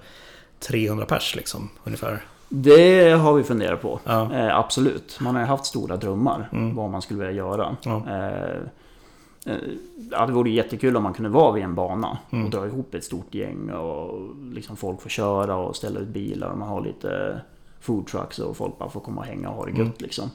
300 0.59 1.05
pers 1.05 1.35
liksom 1.35 1.69
ungefär. 1.83 2.21
Det 2.55 3.11
har 3.11 3.33
vi 3.33 3.43
funderat 3.43 3.81
på. 3.81 3.99
Ja. 4.03 4.33
Eh, 4.33 4.57
absolut. 4.57 5.19
Man 5.21 5.35
har 5.35 5.41
ju 5.41 5.47
haft 5.47 5.65
stora 5.65 5.97
drömmar 5.97 6.49
vad 6.75 6.89
man 6.89 7.01
skulle 7.01 7.19
vilja 7.19 7.33
göra. 7.33 7.77
Ja. 7.83 8.03
Eh, 8.07 8.57
eh, 9.45 9.57
ja, 10.11 10.25
det 10.25 10.33
vore 10.33 10.49
jättekul 10.49 10.97
om 10.97 11.03
man 11.03 11.13
kunde 11.13 11.29
vara 11.29 11.51
vid 11.51 11.63
en 11.63 11.75
bana 11.75 12.17
och 12.29 12.49
dra 12.49 12.65
ihop 12.65 12.93
ett 12.93 13.03
stort 13.03 13.33
gäng 13.33 13.69
och 13.69 14.35
liksom 14.51 14.77
folk 14.77 15.01
får 15.01 15.09
köra 15.09 15.55
och 15.55 15.75
ställa 15.75 15.99
ut 15.99 16.07
bilar 16.07 16.49
och 16.49 16.57
man 16.57 16.67
har 16.67 16.81
lite 16.81 17.41
food 17.79 18.07
trucks 18.07 18.39
och 18.39 18.57
folk 18.57 18.77
bara 18.77 18.89
får 18.89 18.99
komma 18.99 19.21
och 19.21 19.27
hänga 19.27 19.49
och 19.49 19.55
ha 19.55 19.65
det 19.65 19.71
gött 19.71 20.01
liksom. 20.01 20.31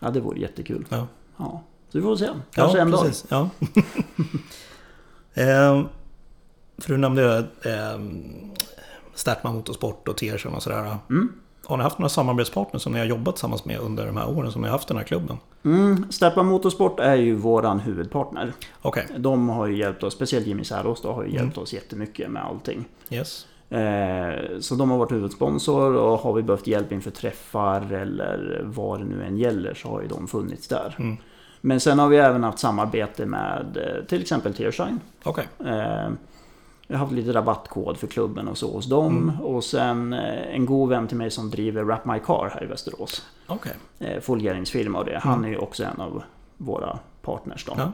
Ja, 0.00 0.10
det 0.10 0.20
vore 0.20 0.40
jättekul. 0.40 0.86
Ja. 0.88 1.06
Ja, 1.36 1.62
så 1.88 1.98
vi 1.98 2.02
får 2.02 2.16
se. 2.16 2.28
Kanske 2.50 2.78
ja, 2.78 2.82
en 2.82 2.90
dag. 2.90 3.00
precis. 3.00 3.26
Ja. 3.28 3.48
Ehm, 5.34 5.84
för 6.78 6.92
du 6.92 6.96
nämnde 6.96 7.38
eh, 7.64 8.00
Startman 9.14 9.54
Motorsport 9.54 10.08
och 10.08 10.16
Tearsen 10.16 10.54
och 10.54 10.62
sådär. 10.62 10.96
Mm. 11.10 11.32
Har 11.64 11.76
ni 11.76 11.82
haft 11.82 11.98
några 11.98 12.08
samarbetspartners 12.08 12.82
som 12.82 12.92
ni 12.92 12.98
har 12.98 13.06
jobbat 13.06 13.34
tillsammans 13.34 13.64
med 13.64 13.78
under 13.80 14.06
de 14.06 14.16
här 14.16 14.28
åren 14.38 14.52
som 14.52 14.62
ni 14.62 14.68
har 14.68 14.72
haft 14.72 14.88
den 14.88 14.96
här 14.96 15.04
klubben? 15.04 15.36
Mm, 15.64 16.06
Steppa 16.10 16.42
Motorsport 16.42 17.00
är 17.00 17.14
ju 17.14 17.34
våran 17.34 17.80
huvudpartner. 17.80 18.52
Okej, 18.82 19.06
De 19.16 19.48
har 19.48 19.66
ju 19.66 19.76
hjälpt 19.76 20.02
oss, 20.02 20.14
speciellt 20.14 20.46
Jimmy 20.46 20.64
Särås 20.64 21.04
har 21.04 21.24
ju 21.24 21.32
hjälpt 21.34 21.58
oss 21.58 21.72
jättemycket 21.72 22.30
med 22.30 22.44
allting. 22.44 22.84
yes. 23.10 23.46
Eh, 23.70 24.58
så 24.60 24.74
de 24.74 24.90
har 24.90 24.98
varit 24.98 25.12
huvudsponsor 25.12 25.96
och 25.96 26.18
har 26.18 26.32
vi 26.32 26.42
behövt 26.42 26.66
hjälp 26.66 26.92
inför 26.92 27.10
träffar 27.10 27.92
eller 27.92 28.62
vad 28.64 28.98
det 28.98 29.04
nu 29.04 29.24
än 29.24 29.38
gäller 29.38 29.74
så 29.74 29.88
har 29.88 30.02
ju 30.02 30.08
de 30.08 30.28
funnits 30.28 30.68
där. 30.68 30.94
Mm. 30.98 31.16
Men 31.60 31.80
sen 31.80 31.98
har 31.98 32.08
vi 32.08 32.16
även 32.16 32.42
haft 32.44 32.58
samarbete 32.58 33.26
med 33.26 33.76
eh, 33.76 34.04
till 34.04 34.22
exempel 34.22 34.54
Tearshine. 34.54 35.00
Eh, 35.58 36.10
vi 36.90 36.96
har 36.96 37.00
haft 37.00 37.12
lite 37.12 37.32
rabattkod 37.32 37.96
för 37.96 38.06
klubben 38.06 38.48
och 38.48 38.58
så 38.58 38.72
hos 38.72 38.86
dem. 38.86 39.16
Mm. 39.16 39.40
Och 39.40 39.64
sen 39.64 40.12
eh, 40.12 40.54
en 40.54 40.66
god 40.66 40.88
vän 40.88 41.08
till 41.08 41.16
mig 41.16 41.30
som 41.30 41.50
driver 41.50 41.82
Wrap 41.82 42.04
My 42.04 42.18
Car 42.18 42.50
här 42.54 42.62
i 42.64 42.66
Västerås. 42.66 43.22
okej. 43.46 43.72
Eh, 43.98 44.20
Folieringsfirma 44.20 44.98
och 44.98 45.04
det. 45.04 45.18
Han 45.22 45.44
är 45.44 45.48
ju 45.48 45.56
också 45.56 45.84
en 45.84 46.00
av 46.00 46.22
våra 46.56 46.98
partners 47.22 47.64
då. 47.64 47.72
Mm. 47.72 47.84
Ja. 47.86 47.92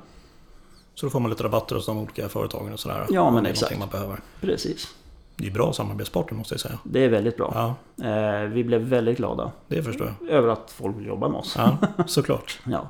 Så 0.94 1.06
då 1.06 1.11
får 1.11 1.20
man 1.20 1.30
lite 1.30 1.44
rabatter 1.44 1.74
hos 1.76 1.87
de 1.87 1.98
olika 1.98 2.28
företagen 2.28 2.72
och 2.72 2.80
sådär. 2.80 3.06
Ja, 3.11 3.24
men 3.24 3.37
Om 3.38 3.42
det 3.44 3.48
är 3.48 3.52
exakt. 3.52 3.78
man 3.78 3.88
behöver. 3.88 4.20
Precis. 4.40 4.94
Det 5.37 5.46
är 5.46 5.50
bra 5.50 5.72
samarbetspartner 5.72 6.38
måste 6.38 6.54
jag 6.54 6.61
säga. 6.61 6.78
Det 6.85 7.04
är 7.04 7.09
väldigt 7.09 7.37
bra. 7.37 7.52
Ja, 7.54 7.74
Eh, 8.11 8.40
vi 8.48 8.64
blev 8.64 8.80
väldigt 8.80 9.16
glada 9.16 9.52
det 9.68 9.82
förstår 9.82 10.14
jag. 10.20 10.30
över 10.30 10.48
att 10.48 10.70
folk 10.70 10.96
vill 10.96 11.06
jobba 11.06 11.28
med 11.28 11.38
oss. 11.38 11.54
Ja, 11.59 11.76
såklart. 12.06 12.61
Ja. 12.64 12.88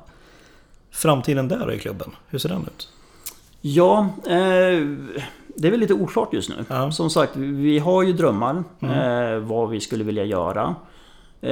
Framtiden 0.91 1.47
där 1.47 1.71
i 1.71 1.79
klubben, 1.79 2.11
hur 2.27 2.39
ser 2.39 2.49
den 2.49 2.61
ut? 2.61 2.89
Ja, 3.61 4.09
eh, 4.27 4.83
det 5.57 5.67
är 5.67 5.71
väl 5.71 5.79
lite 5.79 5.93
oklart 5.93 6.33
just 6.33 6.49
nu. 6.49 6.65
Ja. 6.69 6.91
Som 6.91 7.09
sagt, 7.09 7.35
vi 7.35 7.79
har 7.79 8.03
ju 8.03 8.13
drömmar 8.13 8.63
Mm. 8.79 8.93
eh, 9.33 9.39
vad 9.39 9.69
vi 9.69 9.79
skulle 9.79 10.03
vilja 10.03 10.23
göra. 10.25 10.75
Eh, 11.41 11.51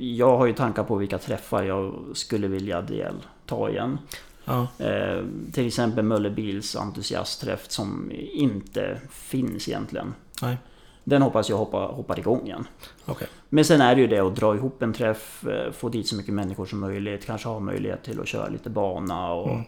jag 0.00 0.36
har 0.38 0.46
ju 0.46 0.52
tankar 0.52 0.84
på 0.84 0.96
vilka 0.96 1.18
träffar 1.18 1.62
jag 1.62 1.94
skulle 2.14 2.48
vilja 2.48 2.82
delta 2.82 3.70
igen. 3.70 3.98
Ja, 4.44 4.66
Eh, 4.78 5.24
till 5.52 5.66
exempel 5.66 6.04
Möllebils 6.04 6.76
entusiastträff 6.76 7.64
som 7.70 8.10
inte 8.32 8.98
finns 9.10 9.68
egentligen. 9.68 10.14
nej, 10.42 10.56
Den 11.04 11.22
hoppas 11.22 11.48
jag 11.50 11.56
hoppa, 11.56 11.78
hoppar 11.78 12.18
igång 12.18 12.46
igen. 12.46 12.64
okej. 13.06 13.28
Men 13.48 13.64
sen 13.64 13.80
är 13.80 13.94
det 13.94 14.00
ju 14.00 14.06
det 14.06 14.18
att 14.18 14.36
dra 14.36 14.54
ihop 14.54 14.82
en 14.82 14.92
träff, 14.92 15.44
eh, 15.46 15.72
få 15.72 15.88
dit 15.88 16.08
så 16.08 16.16
mycket 16.16 16.34
människor 16.34 16.66
som 16.66 16.80
möjligt, 16.80 17.26
kanske 17.26 17.48
ha 17.48 17.60
möjlighet 17.60 18.02
till 18.04 18.20
att 18.20 18.28
köra 18.28 18.48
lite 18.48 18.70
bana 18.70 19.32
och 19.32 19.50
Mm. 19.50 19.62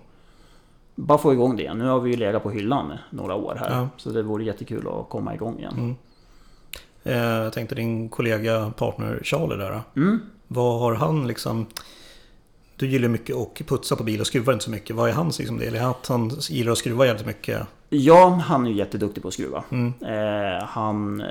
Bara 0.94 1.18
få 1.18 1.33
igång 1.33 1.57
det. 1.57 1.74
Nu 1.74 1.85
har 1.85 2.00
vi 2.00 2.11
ju 2.11 2.16
legat 2.16 2.42
på 2.42 2.50
hyllan 2.50 2.92
några 3.11 3.35
år 3.35 3.57
här, 3.61 3.70
Ja. 3.70 3.88
så 3.96 4.11
det 4.11 4.22
vore 4.22 4.44
jättekul 4.44 4.88
att 4.88 5.09
komma 5.09 5.35
igång 5.35 5.59
igen. 5.59 5.72
Mm. 5.76 5.94
Eh, 7.02 7.42
jag 7.44 7.52
tänkte 7.52 7.74
din 7.74 8.09
kollega, 8.09 8.72
partner 8.76 9.20
Charlie 9.22 9.57
där. 9.57 9.80
Mm. 9.96 10.20
Vad 10.48 10.80
har 10.80 10.94
han 10.94 11.26
liksom... 11.26 11.66
Du 12.76 12.87
gillar 12.88 13.09
mycket 13.09 13.37
att 13.37 13.54
putsa 13.66 13.96
på 13.96 14.04
bil 14.04 14.20
och 14.20 14.26
skruvar 14.26 14.52
inte 14.52 14.64
så 14.64 14.70
mycket. 14.70 14.96
Vad 14.96 15.09
är 15.09 15.12
hans 15.12 15.38
liksom 15.38 15.59
del? 15.59 15.74
Är 15.74 15.90
att 15.90 16.07
han 16.09 16.28
gillar 16.50 16.72
att 16.72 16.78
skruva 16.78 17.07
jävligt 17.07 17.26
mycket? 17.26 17.61
Ja, 17.88 18.28
han 18.28 18.66
är 18.66 18.70
ju 18.70 18.76
jätteduktig 18.76 19.22
på 19.22 19.28
att 19.28 19.35
skruva. 19.35 19.64
Mm. 19.70 19.92
Eh, 20.02 20.64
han, 20.64 21.20
eh, 21.20 21.26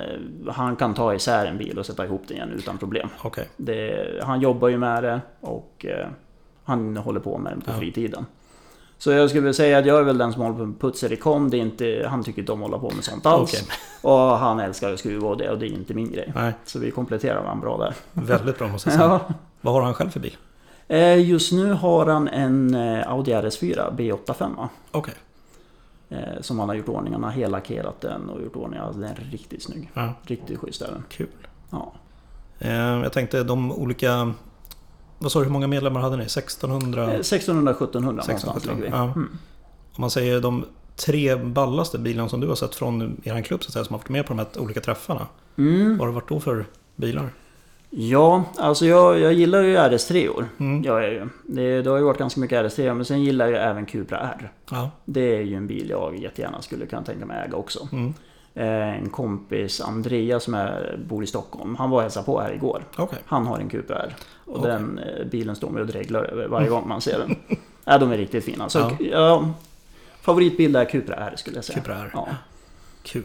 han 0.54 0.76
kan 0.76 0.93
ta 0.93 1.13
isär 1.15 1.45
en 1.45 1.58
bil 1.58 1.80
och 1.80 1.86
sätta 1.86 2.06
ihop 2.06 2.21
den 2.28 2.38
igen 2.38 2.49
utan 2.56 2.78
problem. 2.78 3.10
Okej, 3.21 3.47
Det, 3.58 4.06
han 4.23 4.41
jobbar 4.41 4.67
ju 4.67 4.78
med 4.78 5.04
det 5.04 5.21
och 5.41 5.86
eh, 5.89 6.08
han 6.63 6.97
håller 6.97 7.19
på 7.19 7.38
med 7.38 7.58
det 7.58 7.65
på 7.65 7.71
Ja. 7.71 7.78
fritiden. 7.80 8.26
Så 9.04 9.12
jag 9.12 9.30
skulle 9.30 9.42
vilja 9.42 9.54
säga 9.54 9.78
att 9.78 9.86
jag 9.86 10.00
är 10.00 10.04
väl 10.04 10.18
den 10.18 10.34
som 10.34 10.42
håller 10.42 10.56
på 10.58 10.66
med 10.66 10.80
putsar 10.80 11.13
i 11.13 11.16
kom. 11.16 11.50
Det 11.50 11.58
är 11.58 11.62
inte, 11.62 12.06
han 12.10 12.24
tycker 12.24 12.39
inte 12.42 12.52
om 12.52 12.63
att 12.63 12.70
hålla 12.70 12.80
på 12.89 12.96
med 12.96 13.04
sånt 13.04 13.26
alls. 13.26 13.54
Okej. 13.54 13.68
Och 14.02 14.20
han 14.20 14.60
älskar 14.60 14.94
att 14.94 15.00
skruva 15.00 15.28
och 15.28 15.38
det 15.38 15.50
och 15.50 15.58
det 15.60 15.66
är 15.66 15.70
inte 15.70 15.94
min 15.94 16.12
grej. 16.12 16.32
nej, 16.36 16.54
Så 16.66 16.80
vi 16.80 16.92
kompletterar 16.92 17.44
varandra 17.44 17.62
bra 17.66 17.78
där. 17.78 17.96
väldigt 18.13 18.58
bra 18.58 18.68
måste 18.68 18.89
jag 18.89 18.98
säga. 18.98 19.08
Ja. 19.28 19.34
Vad 19.62 19.74
har 19.74 19.82
han 19.82 19.94
själv 19.94 20.10
för 20.10 20.20
bil? 20.20 20.38
Eh, 20.88 21.30
Just 21.30 21.52
nu 21.52 21.72
har 21.74 22.06
han 22.06 22.28
en 22.28 22.76
eh, 22.76 23.12
Audi 23.12 23.32
RS4 23.34 23.96
B85. 23.96 24.68
Okej, 24.92 25.13
eh, 26.10 26.18
Som 26.42 26.60
han 26.60 26.70
har 26.70 26.76
gjort 26.76 26.89
ordning. 26.89 27.13
Han 27.13 27.24
har 27.24 27.32
hellackerat 27.32 28.02
den 28.02 28.30
och 28.30 28.42
gjort 28.42 28.56
ordning. 28.56 28.80
Alltså, 28.80 29.02
den 29.02 29.10
är 29.10 29.28
riktigt 29.32 29.63
snygg. 29.63 29.89
ja, 29.94 30.13
Riktigt 30.24 30.60
schysst 30.60 30.82
är 30.82 30.88
den. 30.92 31.04
kul. 31.10 31.28
Ja. 31.70 31.94
Eh, 32.60 32.72
jag 32.74 33.13
tänkte 33.13 33.44
de 33.44 33.72
olika... 33.72 34.34
Vad 35.23 35.31
sa 35.31 35.39
du, 35.39 35.45
hur 35.45 35.51
många 35.51 35.67
medlemmar 35.67 36.01
hade 36.01 36.17
ni? 36.17 36.23
1600? 36.23 37.13
Eh, 37.13 37.19
1600-1700 37.19 37.99
någonstans 38.01 38.43
1600, 38.43 38.73
ligger 38.75 38.83
vi. 38.83 38.89
ja. 38.97 39.03
Mm. 39.03 39.29
Om 39.95 40.01
man 40.01 40.09
säger 40.12 40.41
de 40.41 40.65
tre 40.95 41.36
ballaste 41.36 41.97
bilarna 41.99 42.29
som 42.29 42.39
du 42.39 42.47
har 42.47 42.55
sett 42.55 42.75
från 42.75 43.21
er 43.23 43.41
klubb 43.41 43.63
så 43.63 43.67
att 43.67 43.73
säga, 43.73 43.86
som 43.86 43.93
har 43.93 43.99
varit 43.99 44.09
med 44.09 44.25
på 44.27 44.33
de 44.33 44.39
här 44.39 44.47
olika 44.62 44.81
träffarna. 44.81 45.27
Mm. 45.57 45.89
Vad 45.89 45.99
har 45.99 46.07
det 46.07 46.13
varit 46.13 46.29
då 46.29 46.39
för 46.39 46.65
bilar? 46.95 47.29
Ja, 47.89 48.43
alltså 48.57 48.86
jag, 48.86 49.19
jag 49.19 49.33
gillar 49.33 49.62
ju 49.62 49.77
RS3-or. 49.77 50.45
Mm. 50.57 50.83
Jag 50.83 51.03
är 51.05 51.12
ju. 51.12 51.29
Det, 51.43 51.81
det 51.81 51.89
har 51.89 51.97
ju 51.97 52.03
varit 52.03 52.17
ganska 52.17 52.39
mycket 52.39 52.65
RS3 52.65 52.93
men 52.93 53.05
sen 53.05 53.23
gillar 53.23 53.47
jag 53.47 53.69
även 53.69 53.86
Cupra 53.86 54.17
R. 54.17 54.51
Ja, 54.71 54.91
Det 55.05 55.38
är 55.38 55.41
ju 55.41 55.55
en 55.55 55.67
bil 55.67 55.89
jag 55.89 56.17
jättegärna 56.17 56.62
skulle 56.62 56.86
kunna 56.86 57.01
tänka 57.01 57.25
mig 57.25 57.45
äga 57.47 57.57
också. 57.57 57.88
mm. 57.91 58.13
Eh, 58.56 58.98
En 58.98 59.10
kompis, 59.10 59.82
Andreas, 59.82 60.44
som 60.44 60.54
är, 60.54 61.00
bor 61.08 61.24
i 61.24 61.28
Stockholm. 61.28 61.76
Han 61.76 61.89
var 61.89 61.98
och 61.98 62.02
hälsade 62.02 62.26
på 62.26 62.42
här 62.42 62.54
igår. 62.54 62.84
Okej. 62.98 63.20
Han 63.26 63.48
har 63.48 63.60
en 63.60 63.70
Cupra 63.70 63.96
R. 63.98 64.16
Och 64.46 64.58
Okej. 64.60 64.72
den 64.72 65.00
eh, 65.00 65.26
bilen 65.26 65.56
står 65.56 65.70
med 65.70 65.82
och 65.82 65.88
dreglar 65.88 66.24
över 66.24 66.48
varje 66.48 66.70
gång 66.70 66.88
man 66.88 67.02
ser 67.02 67.20
den. 67.20 67.36
ja, 67.86 67.98
de 67.98 68.12
är 68.12 68.18
riktigt 68.18 68.46
fina. 68.46 68.70
Så, 68.70 68.80
Ja. 68.80 68.92
ja. 69.00 69.50
favoritbil 70.22 70.76
är 70.76 70.86
Cupra 70.86 71.16
R 71.16 71.34
skulle 71.38 71.58
jag 71.58 71.66
säga. 71.66 71.80
Cupra 71.80 71.96
R. 71.96 72.12
Ja. 72.13 72.28
Kul. 73.04 73.24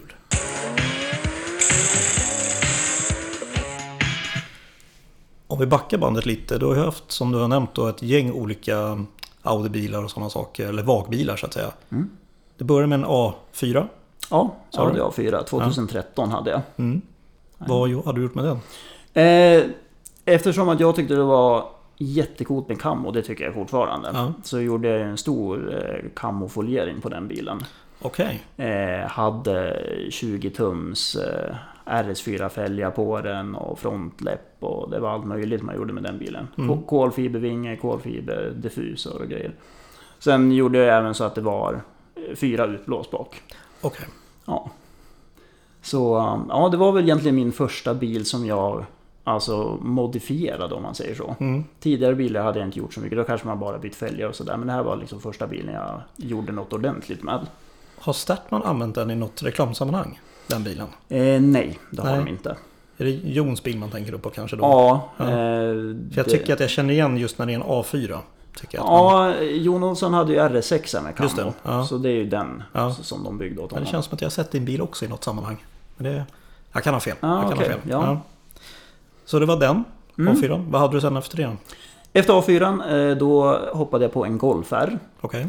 Om 5.47 5.59
vi 5.59 5.67
backar 5.67 5.99
bandet 5.99 6.27
lite, 6.27 6.59
du 6.59 6.67
har 6.67 6.75
ju 6.77 6.81
haft 6.81 7.13
som 7.13 7.33
du 7.33 7.39
har 7.39 7.49
nämnt 7.49 7.75
då 7.75 7.87
ett 7.89 8.03
gäng 8.03 8.33
olika 8.33 9.05
Audi-bilar 9.43 10.05
och 10.05 10.11
sådana 10.11 10.31
saker, 10.31 10.67
eller 10.69 10.83
VAG-bilar 10.83 11.37
så 11.37 11.47
att 11.47 11.53
säga. 11.55 11.73
Mm. 11.91 12.11
Det 12.59 12.65
började 12.65 12.87
med 12.87 12.99
en 12.99 13.07
A4. 13.07 13.87
Ja, 14.31 14.55
så 14.71 14.85
hade 14.85 14.99
jag 14.99 15.15
fyra. 15.15 15.43
2013 15.43 16.31
hade 16.31 16.51
jag. 16.51 16.61
Mm. 16.77 17.01
Vad 17.59 17.91
hade 18.05 18.19
du 18.19 18.23
gjort 18.23 18.35
med 18.35 18.45
den? 18.45 18.59
Eh, 19.25 19.65
eftersom 20.25 20.69
att 20.69 20.81
jag 20.81 20.97
tyckte 20.97 21.15
det 21.15 21.23
var 21.23 21.65
jättecoolt 21.97 22.69
med 22.69 22.81
camo, 22.81 23.11
det 23.11 23.23
tycker 23.23 23.45
jag 23.45 23.55
fortfarande. 23.55 24.11
Ja. 24.15 24.33
Så 24.43 24.61
gjorde 24.61 24.89
jag 24.89 25.01
en 25.09 25.17
stor 25.19 25.75
eh, 25.75 26.11
kamofoliering 26.15 27.01
på 27.01 27.09
den 27.09 27.29
bilen. 27.29 27.61
Okej. 28.03 28.43
Eh, 28.57 29.09
hade 29.09 29.83
20 30.11 30.51
tums 30.51 31.17
eh, 31.17 31.55
RS4-fälgar 31.85 32.91
på 32.91 33.21
den 33.21 33.55
och 33.55 33.79
frontläpp 33.79 34.57
och 34.61 34.91
det 34.91 35.01
var 35.01 35.11
allt 35.11 35.27
möjligt 35.27 35.63
man 35.63 35.75
gjorde 35.77 35.93
med 35.93 36.03
den 36.03 36.19
bilen. 36.19 36.49
Mm. 36.59 36.69
Ko- 36.69 36.83
Kolfibervinge, 36.87 37.77
kolfiberdiffusor 37.77 39.23
och 39.23 39.29
grejer. 39.29 39.53
Sen 40.19 40.53
gjorde 40.53 40.79
jag 40.79 40.99
även 40.99 41.15
så 41.15 41.25
att 41.25 41.35
det 41.35 41.41
var 41.41 41.81
eh, 42.15 42.35
fyra 42.37 42.67
utblås 42.67 43.11
bak. 43.11 43.43
Okej. 43.81 44.07
Ja. 44.47 44.71
Så 45.83 46.17
um, 46.19 46.47
ja, 46.49 46.69
det 46.69 46.77
var 46.77 46.93
väl 46.93 47.05
egentligen 47.05 47.35
min 47.35 47.53
första 47.53 47.95
bil 47.95 48.27
som 48.27 48.47
jag 48.47 48.85
alltså 49.25 49.79
modifierade 49.83 50.75
om 50.75 50.83
man 50.83 50.95
säger 50.95 51.15
så. 51.15 51.37
Mm. 51.41 51.65
Tidigare 51.81 52.15
bilar 52.15 52.43
hade 52.43 52.59
jag 52.59 52.69
inte 52.69 52.79
gjort 52.79 52.95
så 52.95 53.01
mycket. 53.01 53.19
Då 53.19 53.25
kanske 53.25 53.47
man 53.47 53.59
bara 53.59 53.79
bytt 53.79 53.95
fälgar 53.97 54.29
och 54.29 54.35
sådär. 54.35 54.57
Men 54.57 54.67
det 54.67 54.73
här 54.73 54.83
var 54.83 54.97
liksom 54.97 55.21
första 55.21 55.47
bilen 55.47 55.75
jag 55.75 56.01
gjorde 56.17 56.53
något 56.53 56.73
ordentligt 56.73 57.23
med. 57.23 57.47
Har 57.99 58.13
Startman 58.13 58.63
använt 58.63 58.95
den 58.95 59.11
i 59.11 59.15
något 59.15 59.43
reklamsammanhang? 59.43 60.21
Den 60.47 60.65
bilen? 60.65 60.87
Eh, 61.09 61.41
nej, 61.41 61.79
det 61.91 62.03
har 62.03 62.09
Nej. 62.17 62.25
de 62.25 62.31
inte. 62.31 62.57
Är 62.97 63.05
det 63.05 63.11
Jons 63.11 63.63
bil 63.63 63.79
man 63.79 63.91
tänker 63.91 64.17
på 64.17 64.31
kanske 64.31 64.57
då? 64.57 64.63
Ja, 64.63 65.09
Ja. 65.17 65.25
eh, 65.25 65.29
För 65.31 65.97
jag 66.15 66.25
det- 66.27 66.31
tycker 66.31 66.53
att 66.53 66.61
jag 66.61 66.71
känner 66.71 66.95
igen 66.95 67.17
just 67.17 67.39
när 67.39 67.47
det 67.47 67.53
är 67.53 67.57
en 67.57 67.63
A4. 67.63 68.19
Tycker 68.61 68.79
jag 68.79 68.87
Ja, 68.87 69.35
Jon 69.41 69.83
Olsson 69.85 70.15
hade 70.15 70.33
ju 70.33 70.39
RS6 70.39 71.03
med 71.03 71.15
Just 71.21 71.37
det, 71.37 71.53
ja. 71.63 71.85
Så 71.85 71.99
det 71.99 72.09
är 72.09 72.13
ju 72.13 72.27
den 72.27 72.63
Ja. 72.73 72.93
som 72.95 73.25
de 73.25 73.39
byggde 73.39 73.61
åt 73.63 73.71
men 73.71 73.75
det 73.75 73.75
honom. 73.81 73.91
känns 73.93 74.05
som 74.07 74.15
att 74.15 74.21
jag 74.21 74.27
har 74.27 74.31
sett 74.31 74.51
din 74.51 74.65
bil 74.65 74.83
också 74.83 75.05
i 75.05 75.09
något 75.09 75.25
sammanhang. 75.25 75.65
Men 75.97 76.13
det, 76.13 76.25
jag 76.73 76.83
kan 76.85 76.95
ha 76.95 77.01
fel. 77.01 77.17
Ja, 77.21 77.29
jag 77.29 77.43
kan 77.43 77.53
okej, 77.53 77.69
ha 77.69 77.75
fel. 77.75 77.91
ja. 77.91 78.21
Så 79.25 79.39
det 79.39 79.47
var 79.47 79.57
den, 79.57 79.85
Mm. 80.19 80.35
A4. 80.35 80.71
Vad 80.71 80.81
hade 80.81 80.97
du 80.97 81.01
sen 81.01 81.17
efter 81.17 81.37
det? 81.37 81.57
Efter 82.13 82.33
A4 82.33 83.11
eh, 83.11 83.17
då 83.17 83.59
hoppade 83.73 84.05
jag 84.05 84.13
på 84.13 84.25
en 84.25 84.39
Golf 84.39 84.73
R. 84.73 84.99
Okej. 85.21 85.47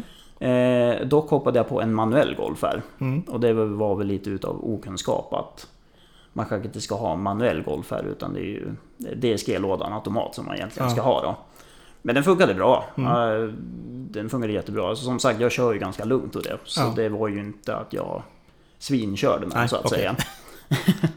Eh, 0.49 1.07
dock 1.07 1.29
hoppade 1.29 1.59
jag 1.59 1.69
på 1.69 1.81
en 1.81 1.93
manuell 1.93 2.35
Golf 2.35 2.63
R. 2.63 2.81
Mm. 2.99 3.21
Och 3.21 3.39
det 3.39 3.53
var 3.53 3.95
väl 3.95 4.07
lite 4.07 4.29
utav 4.29 4.59
okunskap 4.73 5.33
att 5.33 5.67
man 6.33 6.45
kanske 6.45 6.67
inte 6.67 6.81
ska 6.81 6.95
ha 6.95 7.13
en 7.13 7.21
manuell 7.21 7.61
Golf 7.63 7.91
här 7.91 8.03
utan 8.03 8.33
det 8.33 8.39
är 8.39 8.43
ju 8.43 8.75
DSG-lådan 9.15 9.93
automat 9.93 10.35
som 10.35 10.45
man 10.45 10.55
egentligen 10.55 10.89
Ja. 10.89 10.95
ska 10.95 11.01
ha 11.03 11.21
då. 11.21 11.35
Men 12.01 12.15
den 12.15 12.23
funkade 12.23 12.53
bra. 12.53 12.85
Mm. 12.97 13.53
Den 14.11 14.29
funkade 14.29 14.53
jättebra. 14.53 14.89
Alltså, 14.89 15.05
som 15.05 15.19
sagt, 15.19 15.39
jag 15.39 15.51
kör 15.51 15.73
ju 15.73 15.79
ganska 15.79 16.05
lugnt 16.05 16.35
och 16.35 16.43
det. 16.43 16.57
Så 16.63 16.81
Ja. 16.81 16.93
det 16.95 17.09
var 17.09 17.27
ju 17.27 17.39
inte 17.39 17.75
att 17.75 17.93
jag 17.93 18.23
svinkörde 18.79 19.45
med 19.47 19.55
Nej, 19.57 19.69
så 19.69 19.75
att 19.75 19.85
okej. 19.85 19.97
säga. 19.99 20.15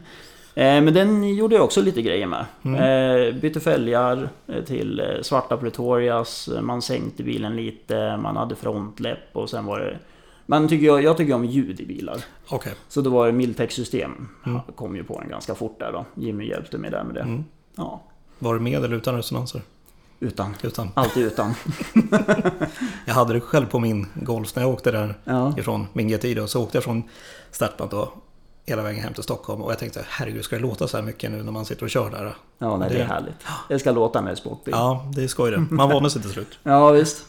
Eh, 0.55 0.81
Men 0.83 0.93
den 0.93 1.35
gjorde 1.35 1.55
jag 1.55 1.63
också 1.63 1.81
lite 1.81 2.01
grejer 2.01 2.27
med. 2.27 2.45
Mm. 2.63 2.79
Eh, 3.27 3.41
bytte 3.41 3.59
fälgar 3.59 4.29
eh, 4.47 4.63
till 4.63 5.01
svarta 5.21 5.57
Pretorias. 5.57 6.49
Man 6.61 6.81
sänkte 6.81 7.23
bilen 7.23 7.55
lite. 7.55 8.17
Man 8.17 8.37
hade 8.37 8.55
frontläpp 8.55 9.19
och 9.33 9.49
sen 9.49 9.65
var 9.65 9.79
det... 9.79 9.97
Man 10.45 10.67
tycker 10.67 10.85
jag, 10.85 11.03
jag 11.03 11.17
tycker 11.17 11.33
om 11.33 11.45
ljud 11.45 11.79
i 11.81 11.85
bilar. 11.85 12.17
Okej. 12.49 12.73
Så 12.87 13.01
då 13.01 13.09
var 13.09 13.25
det 13.25 13.31
Miltech-system. 13.31 14.27
Mm. 14.45 14.59
Kom 14.75 14.95
ju 14.95 15.03
på 15.03 15.19
den 15.19 15.29
ganska 15.29 15.55
fort 15.55 15.79
där 15.79 15.91
då. 15.91 16.05
Jimmy 16.15 16.47
hjälpte 16.49 16.77
mig 16.77 16.91
där 16.91 17.03
med 17.03 17.15
det. 17.15 17.21
Mm. 17.21 17.43
Ja, 17.75 18.01
Var 18.39 18.53
det 18.53 18.59
med 18.61 18.83
eller 18.83 18.95
utan 18.95 19.15
resonanser? 19.15 19.61
Utan. 20.23 20.55
Utan. 20.61 20.91
Alltid 20.93 21.25
utan. 21.25 21.53
Jag 23.05 23.13
hade 23.13 23.33
det 23.33 23.39
själv 23.41 23.65
på 23.65 23.79
min 23.79 24.07
Golf 24.13 24.55
när 24.55 24.63
jag 24.63 24.71
åkte 24.71 24.91
där 24.91 25.15
Ja. 25.23 25.53
ifrån 25.57 25.87
min 25.93 26.07
GTI 26.07 26.33
då. 26.33 26.47
Så 26.47 26.63
åkte 26.63 26.77
jag 26.77 26.83
från 26.83 27.03
Startman 27.51 27.87
då 27.91 28.13
hela 28.65 28.81
vägen 28.81 29.03
hem 29.03 29.13
till 29.13 29.23
Stockholm. 29.23 29.61
Och 29.61 29.71
jag 29.71 29.79
tänkte 29.79 30.05
herregud 30.09 30.43
ska 30.45 30.55
det 30.55 30.61
låta 30.61 30.87
så 30.87 30.97
här 30.97 31.03
mycket 31.03 31.31
nu 31.31 31.43
när 31.43 31.51
man 31.51 31.65
sitter 31.65 31.83
och 31.83 31.89
kör 31.89 32.09
där? 32.09 32.35
Ja, 32.57 32.77
nej, 32.77 32.89
det 32.89 32.95
är 32.95 32.99
Det- 32.99 33.05
härligt. 33.05 33.35
Det 33.69 33.79
ska 33.79 33.91
låta 33.91 34.21
när 34.21 34.27
det 34.27 34.33
är 34.33 34.35
sportbil. 34.35 34.73
Ja, 34.77 35.05
det 35.15 35.23
är 35.23 35.27
skoj 35.27 35.51
det. 35.51 35.57
Man 35.69 35.89
vande 35.89 36.09
sig 36.09 36.21
till 36.21 36.31
slut. 36.31 36.59
ja, 36.63 36.91
visst. 36.91 37.25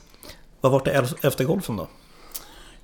Vad 0.61 0.73
var 0.73 0.83
det 0.85 0.91
efter 1.23 1.45
Golfen 1.45 1.77
då? 1.77 1.87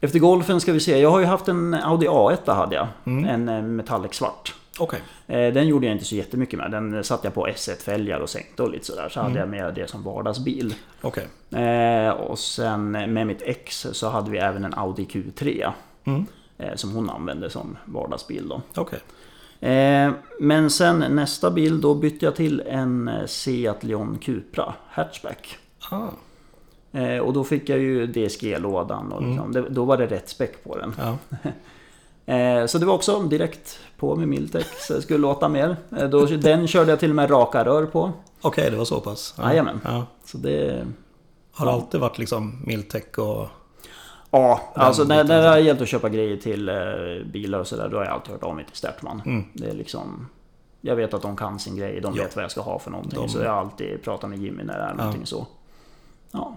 Efter 0.01 0.19
golfen 0.19 0.61
ska 0.61 0.73
vi 0.73 0.81
se. 0.81 0.99
Jag 1.01 1.11
har 1.11 1.19
ju 1.21 1.25
haft 1.27 1.49
en 1.49 1.75
Audi 1.75 2.07
A1 2.09 2.55
hade 2.55 2.75
jag. 2.77 2.89
Mm. 3.07 3.25
En 3.25 3.49
eh, 3.49 3.63
metallic 3.63 4.15
svart. 4.15 4.55
Okej. 4.79 5.01
Eh, 5.27 5.53
Den 5.53 5.69
gjorde 5.69 5.87
jag 5.87 5.93
inte 5.95 6.05
så 6.05 6.15
jättemycket 6.15 6.59
med. 6.59 6.71
Den 6.71 7.05
satte 7.05 7.27
jag 7.27 7.35
på 7.35 7.47
S1-fälgar 7.47 8.21
och 8.21 8.31
sänkte 8.31 8.63
och 8.63 8.71
lite 8.71 8.87
sådär. 8.87 9.09
Så 9.09 9.21
Mm. 9.21 9.33
hade 9.33 9.41
jag 9.41 9.49
med 9.49 9.75
det 9.75 9.91
som 9.91 10.03
vardagsbil. 10.03 10.75
Okej. 11.01 11.27
Eh, 11.63 12.11
och 12.11 12.39
sen 12.39 12.91
med 12.91 13.27
mitt 13.27 13.43
ex 13.43 13.87
så 13.93 14.09
hade 14.09 14.31
vi 14.31 14.39
även 14.39 14.65
en 14.65 14.75
Audi 14.75 15.05
Q3. 15.05 15.73
Mm. 16.05 16.27
Eh, 16.59 16.75
som 16.75 16.93
hon 16.93 17.11
använde 17.11 17.51
som 17.51 17.77
vardagsbil 17.85 18.49
då. 18.49 18.63
Eh, 19.69 20.13
men 20.41 20.71
sen 20.71 20.99
nästa 20.99 21.51
bil 21.51 21.81
då 21.81 21.95
bytte 21.95 22.25
jag 22.25 22.37
till 22.37 22.61
en 22.67 23.11
Seat 23.27 23.85
Leon 23.85 24.19
Cupra 24.19 24.75
hatchback. 24.89 25.59
Ah, 25.91 26.09
och 27.23 27.33
då 27.33 27.45
fick 27.45 27.69
jag 27.69 27.79
ju 27.79 28.07
DSG-lådan 28.07 29.13
och 29.13 29.23
liksom, 29.23 29.53
det, 29.53 29.61
då 29.69 29.85
var 29.85 29.97
det 29.97 30.07
rätt 30.07 30.29
späck 30.29 30.65
på 30.65 30.77
den. 30.79 30.95
ja. 30.99 31.17
Eh, 32.35 32.67
så 32.67 32.79
det 32.79 32.87
var 32.87 32.95
också 32.95 33.21
direkt 33.21 33.79
på 33.97 34.17
med 34.17 34.29
Miltech 34.29 34.67
så 34.81 34.93
det 34.93 35.03
skulle 35.03 35.19
låta 35.19 35.49
mer. 35.49 35.77
Eh, 35.99 36.09
då, 36.09 36.27
den 36.27 36.67
körde 36.69 36.91
jag 36.91 37.01
till 37.01 37.11
och 37.11 37.17
med 37.17 37.31
raka 37.31 37.65
rör 37.65 37.87
på. 37.87 38.13
Okej, 38.41 38.71
det 38.71 38.77
var 38.77 38.85
så 38.85 39.01
pass. 39.01 39.35
Ja. 39.39 39.49
Jajamän. 39.49 39.81
Ja. 39.85 40.07
Så 40.25 40.39
det... 40.39 40.87
Har 41.53 41.67
det 41.67 41.73
alltid 41.73 42.01
varit 42.01 42.19
liksom 42.19 42.63
Miltech 42.67 43.19
och... 43.19 43.47
Ja, 44.31 44.61
alltså 44.75 45.05
när, 45.05 45.25
när 45.25 45.43
det 45.43 45.49
har 45.49 45.57
gällt 45.59 45.81
att 45.81 45.89
köpa 45.89 46.09
grejer 46.09 46.37
till 46.37 46.69
eh, 46.69 46.75
bilar 47.33 47.59
och 47.59 47.67
sådär, 47.67 47.89
då 47.89 47.97
har 47.97 48.05
jag 48.05 48.13
alltid 48.15 48.33
hört 48.33 48.43
av 48.43 48.57
mig 48.57 48.65
till 48.65 48.77
Startman. 48.77 49.23
Mm. 49.27 49.45
Det 49.53 49.69
är 49.71 49.75
liksom... 49.75 50.29
Jag 50.81 50.97
vet 50.97 51.15
att 51.15 51.23
de 51.23 51.37
kan 51.37 51.59
sin 51.59 51.77
grej, 51.77 52.01
de 52.01 52.15
Ja. 52.17 52.23
vet 52.23 52.37
vad 52.37 52.43
jag 52.45 52.51
ska 52.51 52.61
ha 52.61 52.79
för 52.79 52.91
någonting. 52.91 53.21
De- 53.23 53.29
Så 53.29 53.39
jag 53.39 53.51
har 53.51 53.61
alltid 53.61 54.03
pratat 54.03 54.31
med 54.31 54.39
Jimmy 54.39 54.63
när 54.65 54.79
det 54.79 54.85
är 54.85 54.95
någonting 54.95 55.27
så. 55.27 55.47
Ja. 56.33 56.57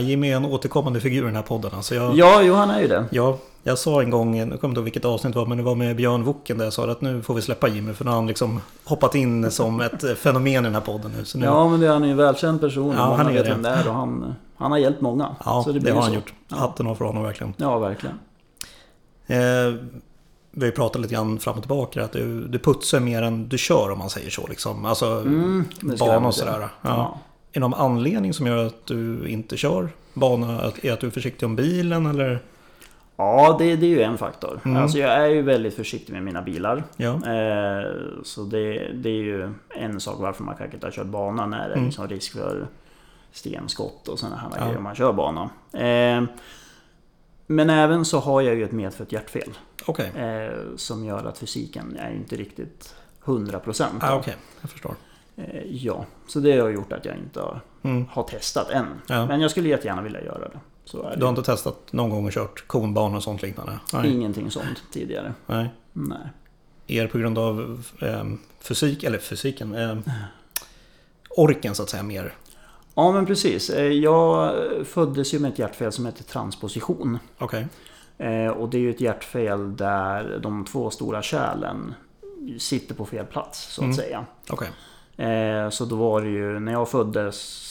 Jimmy 0.00 0.30
är 0.32 0.36
en 0.36 0.44
återkommande 0.44 1.00
figur 1.00 1.22
i 1.22 1.26
den 1.26 1.36
här 1.36 1.42
podden. 1.42 1.70
Alltså 1.74 1.94
jag, 1.94 2.16
ja, 2.16 2.42
jo 2.42 2.54
han 2.54 2.70
är 2.70 2.80
ju 2.80 2.88
det. 2.88 3.04
Ja, 3.10 3.38
jag 3.62 3.78
sa 3.78 4.02
en 4.02 4.10
gång, 4.10 4.36
jag 4.36 4.48
kommer 4.48 4.68
inte 4.72 4.78
ihåg 4.78 4.84
vilket 4.84 5.04
avsnitt 5.04 5.32
det 5.32 5.38
var, 5.38 5.46
men 5.46 5.58
det 5.58 5.64
var 5.64 5.74
med 5.74 5.96
Björn 5.96 6.24
Woken 6.24 6.58
där 6.58 6.64
jag 6.64 6.72
sa 6.72 6.90
att 6.90 7.00
nu 7.00 7.22
får 7.22 7.34
vi 7.34 7.42
släppa 7.42 7.68
Jimmy 7.68 7.92
för 7.92 8.04
nu 8.04 8.10
har 8.10 8.16
han 8.16 8.26
liksom 8.26 8.60
hoppat 8.84 9.14
in 9.14 9.50
som 9.50 9.80
ett 9.80 10.18
fenomen 10.18 10.52
i 10.52 10.60
den 10.60 10.74
här 10.74 10.80
podden 10.80 11.12
nu. 11.16 11.24
Nu 11.34 11.46
Ja, 11.46 11.68
men 11.68 11.80
det, 11.80 11.88
han 11.88 12.04
är 12.04 12.08
en 12.08 12.16
välkänd 12.16 12.60
person. 12.60 12.94
Ja, 12.96 13.14
han 13.16 13.26
är 13.26 13.32
vet 13.32 13.44
det. 13.44 13.50
vem 13.50 13.62
det 13.62 13.68
är 13.68 13.88
och 13.88 13.94
han, 13.94 14.34
han 14.56 14.70
har 14.70 14.78
hjälpt 14.78 15.00
många. 15.00 15.36
ja, 15.44 15.64
det, 15.66 15.80
blir 15.80 15.92
har 15.92 16.00
han 16.00 16.10
så. 16.10 16.14
gjort. 16.14 16.32
Hatten 16.50 16.86
av 16.86 16.94
för 16.94 17.04
honom 17.04 17.22
verkligen. 17.22 17.54
Ja, 17.56 17.78
verkligen. 17.78 18.18
Eh, 19.26 19.74
vi 20.52 20.60
har 20.60 20.66
ju 20.66 20.72
pratat 20.72 21.00
lite 21.02 21.14
grann 21.14 21.38
fram 21.38 21.54
och 21.54 21.62
tillbaka 21.62 22.04
att 22.04 22.12
du, 22.12 22.46
du 22.48 22.58
putsar 22.58 23.00
mer 23.00 23.22
än 23.22 23.48
du 23.48 23.58
kör 23.58 23.90
om 23.92 23.98
man 23.98 24.10
säger 24.10 24.30
så. 24.30 24.46
Liksom. 24.46 24.84
Alltså 24.84 25.06
Mm, 25.06 25.64
det 25.80 25.98
bana 25.98 26.26
och 26.28 26.34
sådär. 26.34 26.58
Ja. 26.60 26.68
Ja. 26.82 27.18
Är 27.52 27.54
det 27.54 27.60
någon 27.60 27.74
anledning 27.74 28.34
som 28.34 28.46
gör 28.46 28.66
att 28.66 28.86
du 28.86 29.28
inte 29.28 29.56
kör 29.56 29.88
bana? 30.14 30.72
Är 30.82 30.92
att 30.92 31.00
du 31.00 31.06
är 31.06 31.10
försiktig 31.10 31.46
om 31.46 31.56
bilen 31.56 32.06
eller? 32.06 32.40
Ja, 33.20 33.56
det, 33.58 33.76
det 33.76 33.86
är 33.86 33.90
ju 33.90 34.02
en 34.02 34.18
faktor. 34.18 34.60
Mm. 34.64 34.82
Alltså 34.82 34.98
jag 34.98 35.10
är 35.12 35.26
ju 35.26 35.42
väldigt 35.42 35.74
försiktig 35.74 36.12
med 36.12 36.22
mina 36.22 36.42
bilar. 36.42 36.84
Ja, 36.96 37.10
Eh, 37.12 37.92
så 38.24 38.42
det, 38.44 38.92
det 38.94 39.08
är 39.08 39.22
ju 39.22 39.52
en 39.68 40.00
sak 40.00 40.16
varför 40.18 40.44
man 40.44 40.54
kanske 40.56 40.76
inte 40.76 40.86
har 40.86 40.92
kört 40.92 41.06
bana 41.06 41.46
när 41.46 41.58
det 41.58 41.64
är 41.64 41.72
Mm. 41.72 41.84
liksom 41.86 42.08
risk 42.08 42.32
för 42.32 42.66
stenskott 43.32 44.08
och 44.08 44.18
sådana 44.18 44.36
här 44.36 44.48
Ja. 44.56 44.62
grejer 44.64 44.76
om 44.76 44.82
man 44.82 44.94
kör 44.94 45.12
bana. 45.12 45.50
Eh, 45.72 46.22
men 47.46 47.70
även 47.70 48.04
så 48.04 48.18
har 48.18 48.40
jag 48.40 48.54
ju 48.54 48.64
ett 48.64 48.72
medfött 48.72 49.12
hjärtfel. 49.12 49.50
okej. 49.86 50.12
Eh, 50.16 50.76
som 50.76 51.04
gör 51.04 51.24
att 51.24 51.38
fysiken 51.38 51.96
är 52.00 52.10
inte 52.10 52.36
riktigt 52.36 52.94
100%. 53.24 53.86
Ah, 54.00 54.14
okej, 54.16 54.34
jag 54.60 54.70
förstår. 54.70 54.94
Eh, 55.36 55.62
ja, 55.70 56.04
så 56.26 56.40
det 56.40 56.58
har 56.58 56.68
gjort 56.68 56.92
att 56.92 57.04
jag 57.04 57.16
inte 57.16 57.40
har, 57.40 57.60
Mm. 57.82 58.06
har 58.10 58.22
testat 58.22 58.70
än. 58.70 58.86
Ja. 59.08 59.26
Men 59.26 59.40
jag 59.40 59.50
skulle 59.50 59.68
jättegärna 59.68 60.02
vilja 60.02 60.24
göra 60.24 60.48
det. 60.48 60.58
Du 60.92 61.22
har 61.24 61.28
inte 61.28 61.42
testat 61.42 61.92
någon 61.92 62.10
gång 62.10 62.26
och 62.26 62.32
kört 62.32 62.66
konbana 62.66 63.16
och 63.16 63.22
sånt 63.22 63.42
liknande? 63.42 63.78
Nej. 63.92 64.10
Ingenting 64.10 64.50
sånt 64.50 64.82
tidigare. 64.92 65.34
Nej. 65.46 65.70
Nej. 65.92 66.18
Är 66.86 67.02
det 67.02 67.08
på 67.08 67.18
grund 67.18 67.38
av 67.38 67.82
eh, 68.02 68.24
fysik, 68.60 69.04
eller 69.04 69.18
fysiken, 69.18 69.74
eh, 69.74 69.98
orken 71.30 71.74
så 71.74 71.82
att 71.82 71.88
säga 71.90 72.02
mer? 72.02 72.34
Ja 72.94 73.12
men 73.12 73.26
precis. 73.26 73.70
Eh, 73.70 73.84
Jag 73.92 74.54
föddes 74.86 75.34
ju 75.34 75.38
med 75.38 75.52
ett 75.52 75.58
hjärtfel 75.58 75.92
som 75.92 76.06
heter 76.06 76.24
transposition. 76.24 77.18
Okej. 77.38 77.66
Eh, 78.18 78.46
och 78.48 78.68
det 78.68 78.76
är 78.76 78.80
ju 78.80 78.90
ett 78.90 79.00
hjärtfel 79.00 79.76
där 79.76 80.38
de 80.42 80.64
två 80.64 80.90
stora 80.90 81.22
kärlen 81.22 81.94
sitter 82.58 82.94
på 82.94 83.06
fel 83.06 83.26
plats 83.26 83.74
så 83.74 83.80
att 83.80 83.84
Mm. 83.84 83.96
säga. 83.96 84.26
Okej. 84.50 84.68
Eh, 85.26 85.70
så 85.70 85.84
då 85.84 85.96
var 85.96 86.20
det 86.22 86.28
ju 86.28 86.60
när 86.60 86.72
jag 86.72 86.88
föddes 86.88 87.66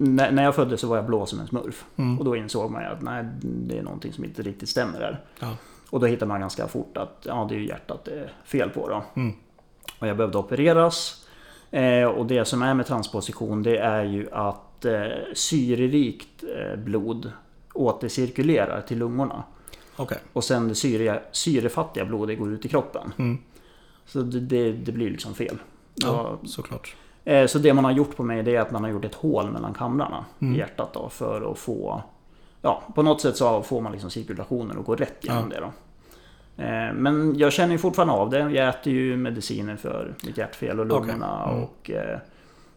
när, 0.00 0.42
jag 0.42 0.54
föddes 0.54 0.80
så 0.80 0.88
var 0.88 0.96
jag 0.96 1.06
blå 1.06 1.26
som 1.26 1.40
en 1.40 1.46
smurf. 1.46 1.84
Mm. 1.96 2.18
Och 2.18 2.24
då 2.24 2.36
insåg 2.36 2.70
man 2.70 2.84
att 2.84 3.02
nej, 3.02 3.24
det 3.40 3.78
är 3.78 3.82
någonting 3.82 4.12
som 4.12 4.24
inte 4.24 4.42
riktigt 4.42 4.68
stämmer 4.68 5.00
där. 5.00 5.20
Ja. 5.40 5.56
Och 5.90 6.00
då 6.00 6.06
hittar 6.06 6.26
man 6.26 6.40
ganska 6.40 6.68
fort 6.68 6.96
att 6.96 7.22
ja, 7.22 7.46
det 7.48 7.54
är 7.54 7.58
ju 7.58 7.66
hjärtat 7.66 8.04
det 8.04 8.10
är 8.10 8.32
fel 8.44 8.70
på 8.70 8.88
då. 8.88 9.04
Mm. 9.20 9.34
Och 9.98 10.06
jag 10.06 10.16
behövde 10.16 10.38
opereras. 10.38 11.26
Eh, 11.70 12.04
och 12.04 12.26
det 12.26 12.44
som 12.44 12.62
är 12.62 12.74
med 12.74 12.86
transposition 12.86 13.62
det 13.62 13.78
är 13.78 14.04
ju 14.04 14.28
att 14.32 14.84
eh, 14.84 15.06
syrerikt 15.34 16.44
eh, 16.56 16.76
blod 16.76 17.32
återcirkulerar 17.74 18.80
till 18.80 18.98
lungorna. 18.98 19.44
Okej. 19.96 20.18
Och 20.32 20.44
sen 20.44 20.68
det 20.68 20.74
syre, 20.74 21.22
syrefattiga 21.32 22.04
blodet 22.04 22.38
går 22.38 22.52
ut 22.52 22.64
i 22.64 22.68
kroppen. 22.68 23.12
Mm. 23.18 23.38
Så 24.06 24.20
det, 24.20 24.40
det, 24.40 24.72
det 24.72 24.92
blir 24.92 25.10
liksom 25.10 25.34
fel. 25.34 25.58
Ja, 25.94 26.38
såklart. 26.44 26.96
Eh, 27.24 27.46
Så 27.46 27.58
det 27.58 27.74
man 27.74 27.84
har 27.84 27.92
gjort 27.92 28.16
på 28.16 28.22
mig 28.22 28.42
det 28.42 28.56
är 28.56 28.60
att 28.60 28.70
man 28.70 28.84
har 28.84 28.90
gjort 28.90 29.04
ett 29.04 29.14
hål 29.14 29.50
mellan 29.50 29.74
kamrarna 29.74 30.24
Mm. 30.40 30.54
i 30.54 30.58
hjärtat 30.58 30.92
då 30.92 31.08
för 31.08 31.52
att 31.52 31.58
få... 31.58 32.02
Ja, 32.62 32.82
på 32.94 33.02
något 33.02 33.20
sätt 33.20 33.36
så 33.36 33.62
får 33.62 33.80
man 33.80 33.92
liksom 33.92 34.10
cirkulationen 34.10 34.78
att 34.78 34.84
gå 34.86 34.94
rätt 34.96 35.16
genom 35.24 35.48
det 35.48 35.60
då. 35.60 35.66
Eh, 36.62 36.92
Men 36.94 37.38
jag 37.38 37.52
känner 37.52 37.72
ju 37.72 37.78
fortfarande 37.78 38.14
av 38.14 38.30
det. 38.30 38.38
Jag 38.38 38.68
äter 38.68 38.92
ju 38.92 39.16
mediciner 39.16 39.76
för 39.76 40.14
mitt 40.26 40.38
hjärtfel 40.38 40.80
och 40.80 40.86
lungorna 40.86 41.44
Okej. 41.44 41.54
Mm. 41.56 41.64
och... 41.64 41.90
eh, 42.12 42.18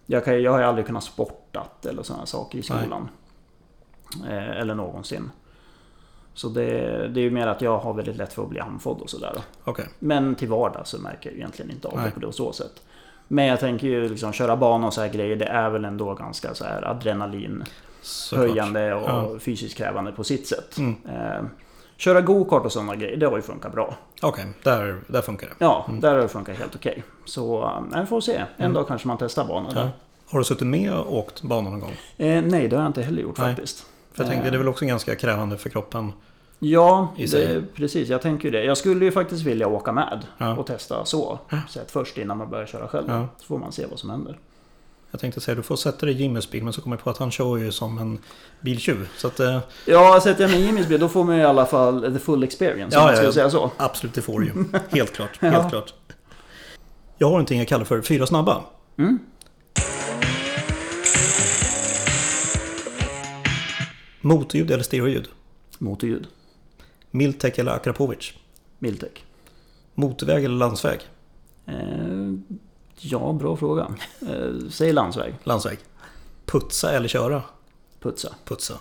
Jag, 0.05 0.25
kan, 0.25 0.41
jag 0.41 0.51
har 0.51 0.59
ju 0.59 0.65
aldrig 0.65 0.85
kunnat 0.85 1.03
sportat 1.03 1.85
eller 1.85 2.03
sådana 2.03 2.25
saker 2.25 2.57
i 2.59 2.61
skolan. 2.61 3.09
Eh, 4.29 4.49
Eller 4.61 4.75
någonsin. 4.75 5.31
Så 6.33 6.49
det, 6.49 6.67
det 7.07 7.19
är 7.19 7.23
ju 7.23 7.31
mer 7.31 7.47
att 7.47 7.61
jag 7.61 7.77
har 7.77 7.93
väldigt 7.93 8.15
lätt 8.17 8.33
för 8.33 8.43
att 8.43 8.49
bli 8.49 8.59
andfådd 8.59 9.01
och 9.01 9.09
sådär. 9.09 9.33
Okej. 9.63 9.85
Men 9.99 10.35
till 10.35 10.47
vardags 10.49 10.89
så 10.89 11.01
märker 11.01 11.29
jag 11.29 11.37
egentligen 11.37 11.71
inte 11.71 11.87
av 11.87 11.93
Nej. 11.95 12.05
det 12.05 12.11
på 12.11 12.19
det 12.19 12.33
så 12.33 12.53
sätt. 12.53 12.83
Men 13.27 13.45
jag 13.45 13.59
tänker 13.59 13.87
ju 13.87 14.09
liksom 14.09 14.33
köra 14.33 14.55
bana 14.57 14.87
och 14.87 14.93
så 14.93 15.01
här 15.01 15.09
grejer. 15.09 15.35
Det 15.35 15.45
är 15.45 15.69
väl 15.69 15.85
ändå 15.85 16.13
ganska 16.13 16.53
så 16.55 16.63
här 16.65 16.81
adrenalinhöjande 16.87 17.65
Såklart. 18.01 19.03
och 19.29 19.35
Ja. 19.35 19.39
fysiskt 19.39 19.77
krävande 19.77 20.11
på 20.11 20.23
sitt 20.23 20.47
sätt. 20.47 20.77
Mm. 20.77 20.95
Eh, 21.15 21.43
köra 21.97 22.21
go-kart 22.21 22.65
och 22.65 22.71
sådana 22.71 22.95
grejer, 22.95 23.17
det 23.17 23.25
har 23.25 23.35
ju 23.35 23.41
funkat 23.41 23.71
bra. 23.71 23.95
Okej, 24.21 24.45
där, 24.63 25.01
där 25.07 25.21
funkar 25.21 25.47
det. 25.47 25.53
Ja, 25.57 25.85
där 26.01 26.11
har 26.13 26.17
det 26.21 26.27
funkat 26.27 26.57
helt 26.57 26.75
okej. 26.75 27.03
Så 27.25 27.63
eh, 27.93 27.99
vi 28.01 28.05
får 28.05 28.21
se. 28.21 28.41
En 28.57 28.73
dag 28.73 28.87
kanske 28.87 29.07
man 29.07 29.17
testar 29.17 29.45
banan. 29.45 29.71
Mm. 29.71 29.83
Ja. 29.83 29.89
Har 30.31 30.39
du 30.39 30.45
suttit 30.45 30.67
med 30.67 30.93
och 30.93 31.17
åkt 31.17 31.41
banan 31.41 31.71
någon 31.71 31.79
gång? 31.79 31.93
Eh, 32.17 32.43
nej, 32.43 32.67
det 32.67 32.75
har 32.75 32.83
jag 32.83 32.89
inte 32.89 33.01
heller 33.01 33.21
gjort 33.21 33.37
Nej. 33.37 33.47
faktiskt. 33.55 33.85
För 34.13 34.23
jag 34.23 34.29
tänkte, 34.31 34.47
Eh, 34.47 34.51
det 34.51 34.55
är 34.55 34.59
väl 34.59 34.67
också 34.67 34.85
ganska 34.85 35.15
krävande 35.15 35.57
för 35.57 35.69
kroppen. 35.69 36.13
Ja, 36.63 37.13
det, 37.17 37.73
precis. 37.75 38.09
Jag 38.09 38.21
tänker 38.21 38.45
ju 38.45 38.51
det. 38.51 38.63
Jag 38.63 38.77
skulle 38.77 39.05
ju 39.05 39.11
faktiskt 39.11 39.43
vilja 39.43 39.67
åka 39.67 39.91
med 39.91 40.25
Ja. 40.37 40.55
och 40.57 40.67
testa 40.67 41.05
så. 41.05 41.39
Sett 41.69 41.91
först 41.91 42.17
innan 42.17 42.37
man 42.37 42.49
börjar 42.49 42.65
köra 42.65 42.87
själv. 42.87 43.05
Ja. 43.09 43.27
Så 43.37 43.45
får 43.45 43.57
man 43.57 43.71
se 43.71 43.85
vad 43.85 43.99
som 43.99 44.09
händer. 44.09 44.37
Jag 45.11 45.21
tänkte 45.21 45.41
säga, 45.41 45.55
du 45.55 45.61
får 45.61 45.75
sätta 45.75 46.05
dig 46.05 46.15
i 46.15 46.17
Jimmys 46.17 46.51
bil, 46.51 46.63
men 46.63 46.73
så 46.73 46.81
kommer 46.81 46.95
jag 46.95 47.03
på 47.03 47.09
att 47.09 47.17
han 47.17 47.31
kör 47.31 47.57
ju 47.57 47.71
som 47.71 47.97
en 47.97 48.19
biltjuv. 48.59 49.09
Så 49.17 49.27
att, 49.27 49.39
eh, 49.39 49.59
Ja, 49.85 50.19
sätter 50.23 50.41
jag 50.41 50.51
mig 50.51 50.61
i 50.61 50.65
Jimmys 50.65 50.87
bil 50.87 50.99
då 50.99 51.09
får 51.09 51.23
man 51.23 51.35
i 51.35 51.43
alla 51.43 51.65
fall 51.65 52.13
the 52.13 52.19
full 52.19 52.43
experience. 52.43 52.95
Ja, 52.97 53.01
om 53.01 53.05
man 53.07 53.15
skulle 53.15 53.27
ja. 53.29 53.33
säga 53.33 53.49
så. 53.49 53.71
absolut, 53.77 54.13
det 54.15 54.21
får 54.21 54.39
du 54.39 54.45
ju. 54.45 54.53
Helt 54.89 55.13
klart, 55.13 55.37
helt 55.41 55.55
Ja. 55.55 55.69
klart. 55.69 55.93
Jag 57.17 57.27
har 57.27 57.31
någonting 57.31 57.59
jag 57.59 57.67
kallar 57.67 57.85
för 57.85 58.01
fyra 58.01 58.27
snabba. 58.27 58.61
Mm. 58.97 59.19
Motorljud 64.21 64.71
eller 64.71 64.83
stereoljud? 64.83 65.27
Motorljud. 65.77 66.27
Miltek 67.11 67.57
eller 67.57 67.71
Akrapovic? 67.71 68.33
Miltek. 68.79 69.25
Motorväg 69.95 70.45
eller 70.45 70.55
landsväg? 70.55 70.99
Eh, 71.65 72.33
ja, 72.99 73.33
bra 73.33 73.57
fråga. 73.57 73.87
Eh, 74.21 74.69
säg 74.69 74.93
landsväg. 74.93 75.35
Landsväg. 75.43 75.77
Putsa 76.45 76.91
eller 76.91 77.07
köra? 77.07 77.41
Putsa. 77.99 78.35
Putsa. 78.45 78.73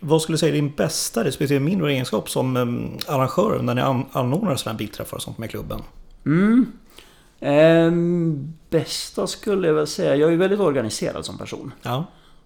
Vad 0.00 0.22
skulle 0.22 0.34
du 0.34 0.38
säga 0.38 0.50
är 0.50 0.54
din 0.54 0.74
bästa, 0.74 1.24
respektive 1.24 1.60
mindre 1.60 1.92
egenskap 1.92 2.30
som 2.30 2.56
um, 2.56 2.98
arrangör 3.08 3.58
när 3.62 3.74
ni 3.74 3.80
an- 3.80 4.06
anordnar 4.12 4.56
sådana 4.56 4.72
här 4.72 4.78
bilträffar 4.78 5.16
och 5.16 5.22
sånt 5.22 5.38
med 5.38 5.50
klubben? 5.50 5.80
Mm. 6.26 6.66
Ehm, 7.40 8.52
bästa 8.70 9.26
skulle 9.26 9.66
jag 9.66 9.74
väl 9.74 9.86
säga. 9.86 10.16
Jag 10.16 10.32
är 10.32 10.36
väldigt 10.36 10.60
organiserad 10.60 11.24
som 11.24 11.38
person. 11.38 11.72
Ja, 11.82 12.04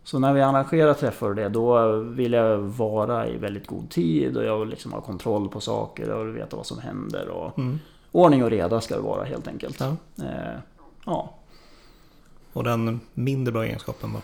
Så 0.09 0.19
när 0.19 0.33
vi 0.33 0.41
arrangerar 0.43 0.95
träffar 0.95 1.29
och 1.29 1.35
det, 1.35 1.49
då 1.49 1.97
vill 1.97 2.33
jag 2.33 2.59
vara 2.59 3.29
i 3.29 3.37
väldigt 3.37 3.67
god 3.67 3.91
tid 3.91 4.37
och 4.37 4.45
jag 4.45 4.59
vill 4.59 4.69
liksom 4.69 4.93
ha 4.93 5.01
kontroll 5.01 5.49
på 5.49 5.61
saker 5.61 6.11
och 6.11 6.37
veta 6.37 6.57
vad 6.57 6.67
som 6.67 6.79
händer. 6.79 7.29
Och 7.29 7.59
Mm. 7.59 7.79
Ordning 8.13 8.45
och 8.45 8.51
reda 8.51 8.81
ska 8.81 8.95
det 8.95 9.01
vara 9.01 9.25
helt 9.25 9.49
enkelt. 9.49 9.81
ja. 9.81 9.97
Eh, 10.25 10.59
ja. 11.07 11.35
Och 12.53 12.65
den 12.65 13.01
mindre 13.15 13.53
bra 13.53 13.65
egenskapen 13.65 14.13
då? 14.13 14.21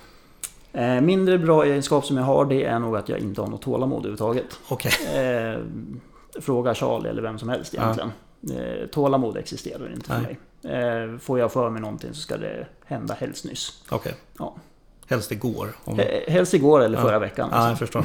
Eh, 0.80 1.00
mindre 1.00 1.38
bra 1.38 1.64
egenskap 1.64 2.04
som 2.04 2.16
jag 2.16 2.24
har 2.24 2.44
det 2.44 2.64
är 2.64 2.78
nog 2.78 2.96
att 2.96 3.08
jag 3.08 3.18
inte 3.18 3.40
har 3.40 3.48
något 3.48 3.62
tålamod 3.62 3.98
överhuvudtaget. 3.98 4.58
Okej. 4.68 4.92
Eh, 5.16 5.58
fråga 6.40 6.74
Charlie 6.74 7.08
eller 7.08 7.22
vem 7.22 7.38
som 7.38 7.48
helst 7.48 7.74
egentligen. 7.74 8.12
Eh, 8.52 8.86
tålamod 8.86 9.36
existerar 9.36 9.92
inte 9.92 10.06
för 10.06 10.20
Nej. 10.20 10.38
mig. 10.60 11.12
Eh, 11.12 11.18
får 11.18 11.38
jag 11.38 11.52
för 11.52 11.70
mig 11.70 11.80
någonting 11.82 12.14
så 12.14 12.20
ska 12.20 12.36
det 12.36 12.66
hända 12.86 13.14
helst 13.14 13.44
nyss. 13.44 13.82
Okej. 13.90 14.14
Ja. 14.38 14.54
Helst 15.06 15.32
igår. 15.32 15.76
Om... 15.84 16.00
Eh, 16.00 16.32
helst 16.32 16.54
igår 16.54 16.80
eller 16.80 16.98
Ja. 16.98 17.02
förra 17.04 17.18
veckan. 17.18 17.48
Ja, 17.52 17.56
jag 17.58 17.66
alltså. 17.68 17.86
förstår. 17.86 18.04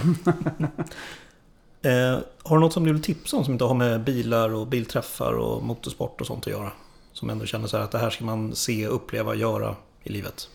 eh, 1.81 2.19
har 2.43 2.55
du 2.55 2.59
något 2.61 2.73
som 2.73 2.83
du 2.85 2.93
vill 2.93 3.01
tipsa 3.03 3.37
om 3.37 3.43
som 3.43 3.53
inte 3.53 3.65
har 3.65 3.73
med 3.73 4.03
bilar 4.03 4.53
och 4.53 4.67
bilträffar 4.67 5.33
och 5.33 5.63
motorsport 5.63 6.21
och 6.21 6.27
sånt 6.27 6.47
att 6.47 6.53
göra? 6.53 6.71
Som 7.13 7.29
ändå 7.29 7.45
känner 7.45 7.67
så 7.67 7.77
här 7.77 7.83
att 7.83 7.91
det 7.91 7.97
här 7.97 8.09
ska 8.09 8.25
man 8.25 8.55
se, 8.55 8.87
uppleva, 8.87 9.35
göra 9.35 9.75
i 10.03 10.09
livet. 10.09 10.49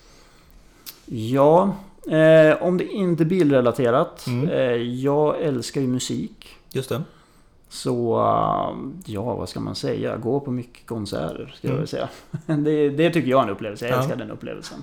Ja, 1.07 1.77
eh, 2.11 2.63
om 2.63 2.79
det 2.79 2.85
inte 2.85 3.23
är 3.23 3.25
bilrelaterat. 3.25 4.27
Mm. 4.27 4.49
Eh, 4.49 4.73
jag 4.83 5.41
älskar 5.41 5.81
ju 5.81 5.87
musik. 5.87 6.49
Just 6.73 6.89
det. 6.89 7.03
Så 7.69 8.17
eh, 8.21 9.13
ja, 9.13 9.23
vad 9.35 9.49
ska 9.49 9.61
man 9.61 9.75
säga? 9.75 10.17
Gå 10.17 10.41
på 10.41 10.51
mycket 10.51 10.87
konserter, 10.87 11.55
jag 11.61 11.69
Mm. 11.69 11.79
väl 11.79 11.89
säga. 11.89 12.09
Det, 12.47 12.89
det 12.91 13.11
tycker 13.11 13.31
jag 13.31 13.39
är 13.41 13.45
en 13.45 13.51
upplevelse. 13.51 13.87
Jag 13.89 13.95
Ja. 13.95 13.99
älskar 13.99 14.17
den 14.17 14.31
upplevelsen. 14.31 14.83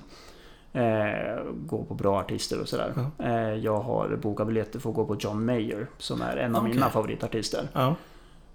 Eh, 0.74 1.44
gå 1.66 1.84
på 1.84 1.94
bra 1.94 2.20
artister 2.20 2.62
och 2.62 2.68
sådär. 2.70 2.94
Ja. 3.18 3.26
Eh, 3.26 3.54
jag 3.56 3.80
har 3.80 4.16
bokat 4.22 4.48
biljetter 4.48 4.80
för 4.80 4.90
att 4.90 4.96
gå 4.96 5.06
på 5.06 5.16
John 5.20 5.46
Mayer, 5.46 5.88
som 5.98 6.22
är 6.22 6.38
en 6.38 6.56
av 6.56 6.62
Okej. 6.62 6.74
mina 6.74 6.90
favoritartister. 6.90 7.68
Ja, 7.74 7.96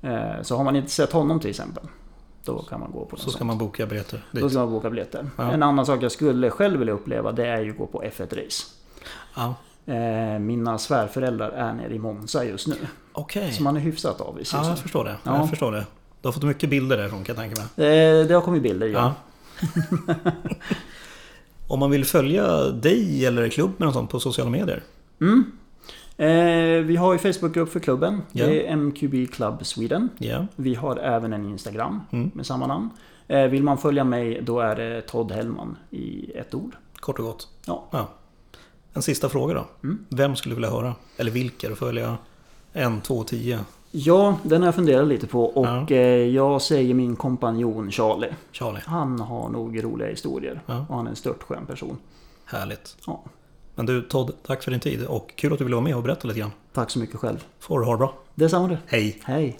Eh, 0.02 0.42
så 0.42 0.56
har 0.56 0.64
man 0.64 0.76
inte 0.76 0.90
sett 0.90 1.12
honom 1.12 1.40
till 1.40 1.50
exempel, 1.50 1.84
då 2.44 2.62
kan 2.62 2.80
man 2.80 2.92
gå 2.92 3.04
på 3.04 3.16
så 3.16 3.22
ska 3.22 3.30
sånt. 3.38 3.46
man 3.46 3.58
boka 3.58 3.86
biljetter 3.86 4.24
Då 4.32 4.40
dit. 4.40 4.50
ska 4.50 4.60
man 4.60 4.70
boka 4.70 4.90
biljetter. 4.90 5.30
Ja. 5.36 5.50
En 5.52 5.62
annan 5.62 5.86
sak 5.86 6.02
jag 6.02 6.12
skulle 6.12 6.50
själv 6.50 6.78
vilja 6.78 6.94
uppleva, 6.94 7.32
det 7.32 7.46
är 7.46 7.60
ju 7.60 7.70
att 7.70 7.78
gå 7.78 7.86
på 7.86 8.02
F1-race. 8.02 8.64
Ja. 9.36 9.54
Eh, 9.94 10.38
mina 10.38 10.78
svärföräldrar 10.78 11.50
är 11.50 11.72
nere 11.72 11.94
i 11.94 11.98
Monza 11.98 12.44
just 12.44 12.66
nu. 12.66 12.74
Okej. 13.12 13.52
Så 13.52 13.62
man 13.62 13.76
är 13.76 13.80
hyfsat 13.80 14.20
avis 14.20 14.52
Ja, 14.52 14.68
jag 14.68 14.78
förstår 14.78 15.04
det. 15.04 15.16
Ja. 15.22 15.36
Jag 15.36 15.50
förstår 15.50 15.72
det. 15.72 15.86
Du 16.22 16.28
har 16.28 16.32
fått 16.32 16.42
mycket 16.42 16.70
bilder 16.70 16.96
därifrån 16.96 17.24
kan 17.24 17.36
jag 17.36 17.44
tänka 17.44 17.62
mig. 17.76 17.86
Eh, 18.20 18.26
det 18.26 18.34
har 18.34 18.40
kommit 18.42 18.62
bilder, 18.62 18.86
ja. 18.86 19.14
Ja. 21.68 21.74
Om 21.74 21.80
man 21.80 21.90
vill 21.90 22.04
följa 22.04 22.62
dig 22.62 23.26
eller 23.26 23.48
klubben 23.48 23.88
och 23.88 23.94
sånt 23.94 24.10
på 24.10 24.20
sociala 24.20 24.50
medier? 24.50 24.82
Mm. 25.20 25.44
Eh, 26.18 26.84
vi 26.86 26.96
har 26.96 27.12
ju 27.12 27.18
Facebookgrupp 27.18 27.72
för 27.72 27.80
klubben. 27.80 28.22
Ja. 28.32 28.46
Det 28.46 28.66
är 28.66 28.72
MQB 28.76 29.26
Club 29.32 29.66
Sweden. 29.66 30.08
Ja. 30.18 30.46
Vi 30.56 30.74
har 30.74 30.96
även 30.96 31.32
en 31.32 31.44
Instagram 31.44 32.00
Mm. 32.10 32.30
med 32.34 32.46
samma 32.46 32.66
namn. 32.66 32.90
Eh, 33.28 33.42
vill 33.44 33.62
man 33.62 33.78
följa 33.78 34.04
mig 34.04 34.40
då 34.42 34.60
är 34.60 34.76
det 34.76 35.00
Todd 35.02 35.32
Hellman 35.32 35.76
i 35.90 36.30
ett 36.34 36.54
ord. 36.54 36.76
Kort 37.00 37.18
och 37.18 37.24
gott. 37.24 37.48
Ja. 37.66 38.08
En 38.94 39.02
sista 39.02 39.28
fråga 39.28 39.54
då. 39.54 39.66
Mm. 39.84 39.98
Vem 40.08 40.36
skulle 40.36 40.52
du 40.52 40.56
vilja 40.56 40.70
höra? 40.70 40.94
Eller 41.16 41.30
vilka? 41.30 41.68
Du 41.68 41.76
följa 41.76 42.16
en, 42.72 43.00
två, 43.00 43.24
tio. 43.24 43.58
Ja, 43.98 44.38
den 44.42 44.60
har 44.62 44.66
jag 44.68 44.74
funderat 44.74 45.08
lite 45.08 45.26
på 45.26 45.44
och 45.44 45.66
Ja. 45.66 45.86
eh, 45.90 45.98
jag 46.26 46.62
säger 46.62 46.94
min 46.94 47.16
kompanjon 47.16 47.90
Charlie. 47.90 48.30
Charlie. 48.52 48.80
Han 48.86 49.20
har 49.20 49.48
nog 49.48 49.84
roliga 49.84 50.08
historier 50.08 50.60
Ja. 50.66 50.86
och 50.88 50.96
han 50.96 51.06
är 51.06 51.10
en 51.10 51.16
störtskön 51.16 51.66
person. 51.66 51.96
Härligt. 52.44 52.96
Ja. 53.06 53.22
Men 53.74 53.86
du 53.86 54.02
Todd, 54.02 54.32
tack 54.46 54.62
för 54.62 54.70
din 54.70 54.80
tid 54.80 55.04
och 55.06 55.32
kul 55.36 55.52
att 55.52 55.58
du 55.58 55.64
ville 55.64 55.76
vara 55.76 55.84
med 55.84 55.96
och 55.96 56.02
berätta 56.02 56.28
lite 56.28 56.40
grann. 56.40 56.52
Tack 56.72 56.90
så 56.90 56.98
mycket 56.98 57.16
själv. 57.20 57.44
Får 57.60 57.78
du 57.80 57.84
ha 57.86 57.92
det 57.92 57.98
bra. 57.98 58.14
Detsamma 58.34 58.68
du. 58.68 58.76
Hej! 58.86 59.20
Hej! 59.24 59.58